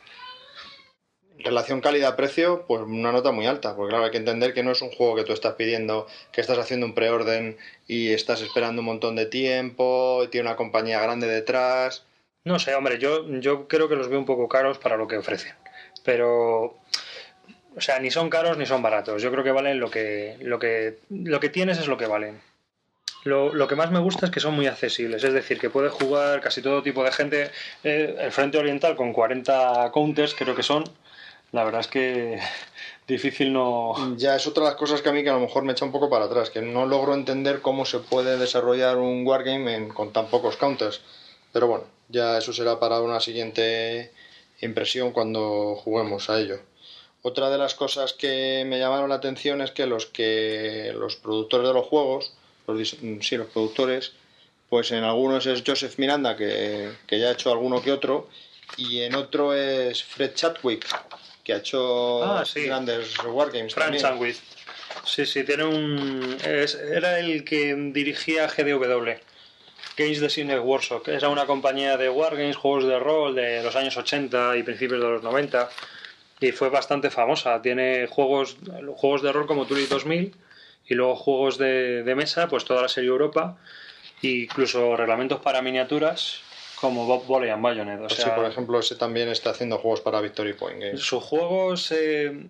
Relación 1.40 1.82
calidad-precio, 1.82 2.66
pues 2.68 2.82
una 2.82 3.12
nota 3.12 3.32
muy 3.32 3.46
alta, 3.46 3.76
porque 3.76 3.92
claro, 3.92 4.06
hay 4.06 4.12
que 4.12 4.18
entender 4.18 4.56
que 4.56 4.64
no 4.64 4.72
es 4.72 4.82
un 4.82 4.90
juego 4.90 5.16
que 5.16 5.24
tú 5.24 5.34
estás 5.34 5.54
pidiendo, 5.54 6.08
que 6.32 6.42
estás 6.42 6.58
haciendo 6.58 6.88
un 6.88 6.96
preorden 6.96 7.58
y 7.86 8.12
estás 8.12 8.42
esperando 8.42 8.82
un 8.82 8.88
montón 8.88 9.16
de 9.16 9.28
tiempo, 9.28 10.24
y 10.24 10.30
tiene 10.30 10.48
una 10.48 10.56
compañía 10.58 11.00
grande 11.00 11.28
detrás. 11.28 12.06
No 12.44 12.58
sé, 12.58 12.74
hombre, 12.74 12.98
yo, 12.98 13.30
yo 13.40 13.68
creo 13.68 13.88
que 13.88 13.96
los 13.96 14.10
veo 14.10 14.18
un 14.18 14.26
poco 14.26 14.48
caros 14.48 14.80
para 14.80 14.98
lo 14.98 15.08
que 15.08 15.18
ofrecen. 15.18 15.54
Pero. 16.04 16.76
O 17.78 17.82
sea, 17.82 18.00
ni 18.00 18.10
son 18.12 18.30
caros 18.30 18.58
ni 18.58 18.66
son 18.66 18.82
baratos. 18.82 19.22
Yo 19.22 19.32
creo 19.32 19.44
que 19.44 19.52
valen 19.52 19.80
lo 19.80 19.90
que. 19.92 20.36
Lo 20.42 20.58
que, 20.60 20.98
lo 21.10 21.40
que 21.40 21.50
tienes 21.50 21.78
es 21.78 21.88
lo 21.88 21.98
que 21.98 22.08
valen. 22.08 22.42
Lo, 23.24 23.54
lo 23.54 23.68
que 23.68 23.76
más 23.76 23.92
me 23.92 24.00
gusta 24.00 24.26
es 24.26 24.32
que 24.32 24.40
son 24.40 24.56
muy 24.56 24.68
accesibles, 24.68 25.24
es 25.24 25.34
decir, 25.34 25.60
que 25.60 25.70
puede 25.70 25.90
jugar 25.90 26.40
casi 26.42 26.62
todo 26.62 26.82
tipo 26.82 27.04
de 27.04 27.12
gente. 27.12 27.52
Eh, 27.84 28.16
el 28.20 28.32
Frente 28.32 28.58
Oriental 28.58 28.96
con 28.96 29.12
40 29.14 29.92
counters, 29.92 30.34
creo 30.34 30.56
que 30.56 30.64
son. 30.64 30.84
La 31.52 31.64
verdad 31.64 31.82
es 31.82 31.88
que 31.88 32.40
difícil 33.08 33.54
no. 33.54 34.16
Ya 34.18 34.36
es 34.36 34.48
otra 34.48 34.64
de 34.64 34.70
las 34.72 34.78
cosas 34.78 35.02
que 35.02 35.10
a 35.10 35.12
mí 35.14 35.24
que 35.24 35.30
a 35.30 35.34
lo 35.34 35.40
mejor 35.42 35.64
me 35.64 35.74
echa 35.74 35.86
un 35.86 35.92
poco 35.92 36.10
para 36.10 36.26
atrás, 36.26 36.50
que 36.50 36.62
no 36.62 36.86
logro 36.86 37.14
entender 37.14 37.62
cómo 37.62 37.86
se 37.86 38.00
puede 38.00 38.38
desarrollar 38.38 38.98
un 38.98 39.26
wargame 39.28 39.76
en- 39.76 39.90
con 39.90 40.14
tan 40.14 40.28
pocos 40.28 40.56
counters. 40.58 41.02
Pero 41.54 41.68
bueno, 41.68 41.84
ya 42.10 42.38
eso 42.38 42.54
será 42.54 42.80
para 42.80 43.02
una 43.02 43.20
siguiente 43.20 44.12
impresión 44.62 45.12
cuando 45.12 45.76
juguemos 45.76 46.30
a 46.30 46.40
ello. 46.40 46.60
Otra 47.24 47.50
de 47.50 47.58
las 47.58 47.76
cosas 47.76 48.14
que 48.14 48.64
me 48.66 48.80
llamaron 48.80 49.10
la 49.10 49.16
atención 49.16 49.62
es 49.62 49.72
que 49.72 49.86
los 49.86 50.06
que 50.06 50.94
los 50.98 51.16
productores 51.16 51.68
de 51.68 51.74
los 51.74 51.86
juegos, 51.86 52.34
los, 52.68 52.90
sí, 52.90 53.38
los 53.38 53.48
productores, 53.48 54.14
pues 54.70 54.92
en 54.92 55.04
algunos 55.04 55.46
es 55.46 55.64
Joseph 55.66 55.98
Miranda, 55.98 56.36
que, 56.38 56.92
que 57.08 57.20
ya 57.20 57.30
ha 57.30 57.32
hecho 57.32 57.52
alguno 57.52 57.82
que 57.82 57.92
otro, 57.92 58.30
y 58.78 59.02
en 59.02 59.16
otro 59.16 59.54
es 59.54 60.04
Fred 60.04 60.34
Chadwick, 60.36 60.86
que 61.44 61.54
ha 61.54 61.58
hecho 61.58 62.24
Ah, 62.24 62.46
sí. 62.46 62.64
grandes 62.66 63.14
wargames 63.26 63.74
también. 63.76 64.02
Sandwich. 64.02 64.38
Sí, 65.06 65.26
sí, 65.26 65.44
tiene 65.44 65.64
un. 65.64 66.38
es- 66.46 66.76
era 66.76 67.20
el 67.20 67.44
que 67.46 67.74
dirigía 67.94 68.48
GDW. 68.48 69.18
Games 69.96 70.20
Designer 70.20 70.60
Workshop. 70.60 71.08
Era 71.08 71.30
una 71.30 71.46
compañía 71.46 71.98
de 71.98 72.10
wargames, 72.10 72.56
juegos 72.56 72.86
de 72.86 73.00
rol 73.00 73.34
de 73.36 73.64
los 73.64 73.76
años 73.76 73.96
80 73.98 74.56
y 74.58 74.64
principios 74.64 75.02
de 75.02 75.08
los 75.08 75.24
90. 75.24 75.70
Y 76.40 76.52
fue 76.52 76.70
bastante 76.70 77.10
famosa. 77.10 77.62
Tiene 77.62 78.08
juegos, 78.08 78.58
juegos 78.96 79.22
de 79.22 79.32
rol 79.32 79.48
como 79.48 79.66
Turi 79.66 79.86
2000 79.86 80.36
y 80.86 80.94
luego 80.94 81.16
juegos 81.16 81.58
de, 81.58 82.04
de 82.04 82.16
mesa, 82.16 82.48
pues 82.48 82.64
toda 82.66 82.82
la 82.82 82.90
serie 82.90 83.10
Europa. 83.10 83.58
E 84.22 84.28
incluso 84.28 84.96
reglamentos 84.96 85.40
para 85.42 85.62
miniaturas 85.62 86.42
como 86.80 87.06
Bob 87.06 87.26
Volley 87.26 87.50
and 87.50 87.62
Bayonet. 87.62 88.00
O 88.02 88.06
Así, 88.06 88.22
sea, 88.22 88.36
por 88.36 88.46
ejemplo, 88.46 88.80
ese 88.80 88.96
también 88.96 89.30
está 89.30 89.50
haciendo 89.52 89.78
juegos 89.78 90.02
para 90.02 90.22
Victory 90.22 90.54
Point 90.54 90.80
Games. 90.80 91.02
sus 91.02 91.24
juegos, 91.24 91.92
eh, 91.92 92.48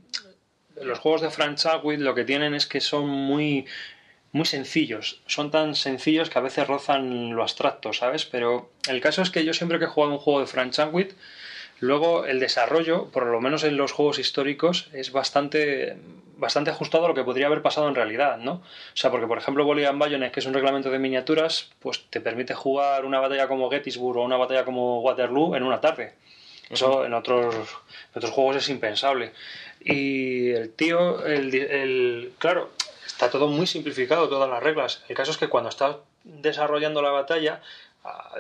los 0.81 0.99
juegos 0.99 1.21
de 1.21 1.29
Frank 1.29 1.55
Chadwick 1.55 1.99
lo 1.99 2.13
que 2.13 2.25
tienen 2.25 2.53
es 2.53 2.67
que 2.67 2.81
son 2.81 3.07
muy, 3.07 3.65
muy 4.31 4.45
sencillos. 4.45 5.21
Son 5.27 5.49
tan 5.49 5.75
sencillos 5.75 6.29
que 6.29 6.39
a 6.39 6.41
veces 6.41 6.67
rozan 6.67 7.35
lo 7.35 7.41
abstracto, 7.41 7.93
¿sabes? 7.93 8.25
Pero 8.25 8.69
el 8.89 9.01
caso 9.01 9.21
es 9.21 9.29
que 9.29 9.45
yo 9.45 9.53
siempre 9.53 9.79
que 9.79 9.85
he 9.85 9.89
jugado 9.89 10.13
un 10.13 10.19
juego 10.19 10.41
de 10.41 10.47
Frank 10.47 10.71
Chadwick, 10.71 11.15
luego 11.79 12.25
el 12.25 12.39
desarrollo, 12.39 13.05
por 13.11 13.25
lo 13.25 13.39
menos 13.41 13.63
en 13.63 13.77
los 13.77 13.91
juegos 13.91 14.19
históricos, 14.19 14.89
es 14.93 15.11
bastante, 15.11 15.97
bastante 16.37 16.69
ajustado 16.71 17.05
a 17.05 17.07
lo 17.09 17.13
que 17.13 17.23
podría 17.23 17.47
haber 17.47 17.61
pasado 17.61 17.87
en 17.87 17.95
realidad, 17.95 18.37
¿no? 18.37 18.53
O 18.53 18.61
sea, 18.95 19.11
porque 19.11 19.27
por 19.27 19.37
ejemplo 19.37 19.69
and 19.71 19.99
Bayonet, 19.99 20.31
que 20.31 20.39
es 20.39 20.45
un 20.45 20.53
reglamento 20.53 20.89
de 20.89 20.99
miniaturas, 20.99 21.69
pues 21.79 22.03
te 22.09 22.21
permite 22.21 22.53
jugar 22.53 23.05
una 23.05 23.19
batalla 23.19 23.47
como 23.47 23.69
Gettysburg 23.69 24.17
o 24.17 24.23
una 24.23 24.37
batalla 24.37 24.65
como 24.65 25.01
Waterloo 25.01 25.55
en 25.55 25.63
una 25.63 25.81
tarde. 25.81 26.13
Eso 26.69 27.05
en 27.05 27.13
otros, 27.13 27.55
en 27.55 28.17
otros 28.17 28.31
juegos 28.31 28.57
es 28.57 28.69
impensable. 28.69 29.31
Y 29.79 30.49
el 30.49 30.73
tío, 30.73 31.25
el, 31.25 31.53
el- 31.55 32.33
claro, 32.39 32.71
está 33.05 33.29
todo 33.29 33.47
muy 33.47 33.67
simplificado, 33.67 34.27
todas 34.27 34.49
las 34.49 34.61
reglas. 34.61 35.03
El 35.07 35.15
caso 35.15 35.31
es 35.31 35.37
que 35.37 35.47
cuando 35.47 35.69
estás 35.69 35.95
desarrollando 36.25 37.01
la 37.01 37.11
batalla, 37.11 37.61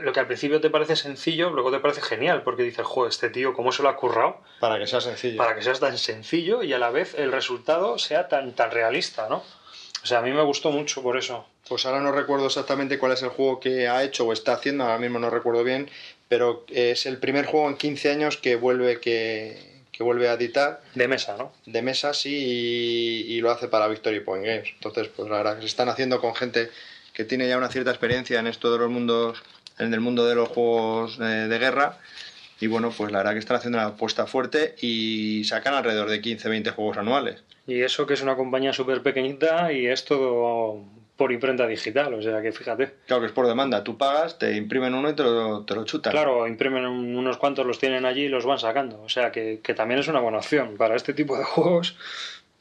lo 0.01 0.13
que 0.13 0.19
al 0.19 0.27
principio 0.27 0.61
te 0.61 0.69
parece 0.69 0.95
sencillo, 0.95 1.49
luego 1.49 1.71
te 1.71 1.79
parece 1.79 2.01
genial, 2.01 2.43
porque 2.43 2.63
dices, 2.63 2.85
joder, 2.85 3.09
este 3.09 3.29
tío, 3.29 3.53
¿cómo 3.53 3.71
se 3.71 3.83
lo 3.83 3.89
ha 3.89 3.95
currado? 3.95 4.37
Para 4.59 4.77
que 4.77 4.87
sea 4.87 5.01
sencillo. 5.01 5.37
Para 5.37 5.55
que 5.55 5.61
sea 5.61 5.73
tan 5.73 5.97
sencillo 5.97 6.63
y 6.63 6.73
a 6.73 6.79
la 6.79 6.89
vez 6.89 7.15
el 7.15 7.31
resultado 7.31 7.97
sea 7.97 8.27
tan, 8.27 8.53
tan 8.53 8.71
realista, 8.71 9.27
¿no? 9.29 9.43
O 10.03 10.05
sea, 10.05 10.19
a 10.19 10.21
mí 10.21 10.31
me 10.31 10.43
gustó 10.43 10.71
mucho 10.71 11.01
por 11.01 11.17
eso. 11.17 11.45
Pues 11.67 11.85
ahora 11.85 11.99
no 11.99 12.11
recuerdo 12.11 12.45
exactamente 12.45 12.97
cuál 12.97 13.11
es 13.11 13.23
el 13.23 13.29
juego 13.29 13.59
que 13.59 13.87
ha 13.87 14.03
hecho 14.03 14.25
o 14.25 14.33
está 14.33 14.53
haciendo, 14.53 14.83
ahora 14.83 14.99
mismo 14.99 15.19
no 15.19 15.29
recuerdo 15.29 15.63
bien, 15.63 15.89
pero 16.29 16.65
es 16.69 17.05
el 17.05 17.17
primer 17.17 17.45
juego 17.45 17.67
en 17.67 17.75
15 17.75 18.11
años 18.11 18.37
que 18.37 18.55
vuelve, 18.55 19.01
que, 19.01 19.83
que 19.91 20.03
vuelve 20.03 20.29
a 20.29 20.33
editar 20.33 20.81
De 20.93 21.07
mesa, 21.07 21.35
¿no? 21.37 21.51
de 21.65 21.81
mesa, 21.81 22.13
sí, 22.13 22.29
y, 22.29 23.33
y 23.33 23.41
lo 23.41 23.51
hace 23.51 23.67
para 23.67 23.87
Victory 23.87 24.21
Point 24.21 24.45
Games. 24.45 24.69
Entonces, 24.75 25.09
pues 25.13 25.29
la 25.29 25.37
verdad 25.37 25.55
que 25.55 25.61
se 25.61 25.67
están 25.67 25.89
haciendo 25.89 26.21
con 26.21 26.35
gente 26.35 26.69
que 27.17 27.25
tiene 27.25 27.47
ya 27.47 27.57
una 27.57 27.69
cierta 27.69 27.89
experiencia 27.89 28.39
en 28.39 28.45
esto 28.45 28.71
de 28.71 28.77
los 28.77 28.91
mundos, 28.91 29.41
en 29.79 29.91
el 29.91 29.99
mundo 30.01 30.27
de 30.27 30.35
los 30.35 30.49
juegos 30.49 31.17
eh, 31.19 31.23
de 31.49 31.57
guerra. 31.57 31.97
Y 32.59 32.67
bueno, 32.67 32.91
pues 32.95 33.11
la 33.11 33.17
verdad 33.17 33.33
que 33.33 33.39
están 33.39 33.57
haciendo 33.57 33.79
una 33.79 33.87
apuesta 33.87 34.27
fuerte 34.27 34.75
y 34.81 35.43
sacan 35.45 35.73
alrededor 35.73 36.09
de 36.11 36.21
15-20 36.21 36.69
juegos 36.73 36.97
anuales. 36.97 37.43
Y 37.65 37.81
eso 37.81 38.05
que 38.05 38.13
es 38.13 38.21
una 38.21 38.35
compañía 38.35 38.71
súper 38.71 39.01
pequeñita 39.01 39.73
y 39.73 39.87
es 39.87 40.05
todo 40.05 40.83
por 41.15 41.31
imprenta 41.31 41.65
digital, 41.65 42.13
o 42.13 42.21
sea 42.21 42.39
que 42.43 42.51
fíjate. 42.51 42.93
Claro 43.07 43.21
que 43.21 43.25
es 43.27 43.33
por 43.33 43.47
demanda, 43.47 43.83
tú 43.83 43.97
pagas, 43.97 44.37
te 44.37 44.55
imprimen 44.55 44.93
uno 44.93 45.09
y 45.09 45.15
te 45.15 45.23
lo, 45.23 45.65
te 45.65 45.73
lo 45.73 45.85
chutan. 45.85 46.11
Claro, 46.11 46.47
imprimen 46.47 46.85
un- 46.85 47.15
unos 47.15 47.37
cuantos, 47.37 47.65
los 47.65 47.79
tienen 47.79 48.05
allí 48.05 48.25
y 48.25 48.29
los 48.29 48.45
van 48.45 48.59
sacando. 48.59 49.01
O 49.01 49.09
sea 49.09 49.31
que, 49.31 49.59
que 49.63 49.73
también 49.73 49.99
es 49.99 50.07
una 50.07 50.19
buena 50.19 50.37
opción. 50.37 50.77
Para 50.77 50.95
este 50.95 51.15
tipo 51.15 51.35
de 51.35 51.43
juegos, 51.55 51.95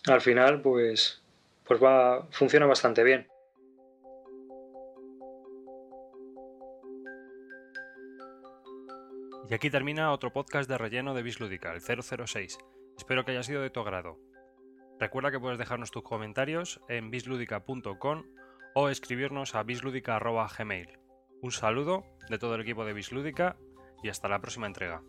al 0.07 0.23
final, 0.23 0.63
pues, 0.63 1.21
pues 1.67 1.83
va, 1.83 2.27
funciona 2.31 2.65
bastante 2.65 3.05
bien. 3.05 3.27
Y 9.49 9.55
aquí 9.55 9.71
termina 9.71 10.13
otro 10.13 10.33
podcast 10.33 10.69
de 10.69 10.77
relleno 10.77 11.15
de 11.15 11.23
Bislúdica, 11.23 11.73
el 11.73 11.81
006. 11.81 12.59
Espero 12.97 13.25
que 13.25 13.31
haya 13.31 13.45
sido 13.45 13.63
de 13.63 13.71
tu 13.71 13.81
agrado. 13.81 14.19
Recuerda 14.99 15.31
que 15.31 15.39
puedes 15.39 15.59
dejarnos 15.59 15.91
tus 15.91 16.03
comentarios 16.03 16.81
en 16.89 17.11
bisludica.com 17.11 18.25
o 18.75 18.89
escribirnos 18.89 19.55
a 19.55 19.63
bisludica.gmail. 19.63 20.99
Un 21.43 21.53
saludo 21.53 22.05
de 22.29 22.39
todo 22.39 22.57
el 22.57 22.63
equipo 22.63 22.85
de 22.85 22.95
Bislúdica 22.95 23.57
y 24.03 24.09
hasta 24.09 24.29
la 24.29 24.41
próxima 24.41 24.67
entrega. 24.67 25.03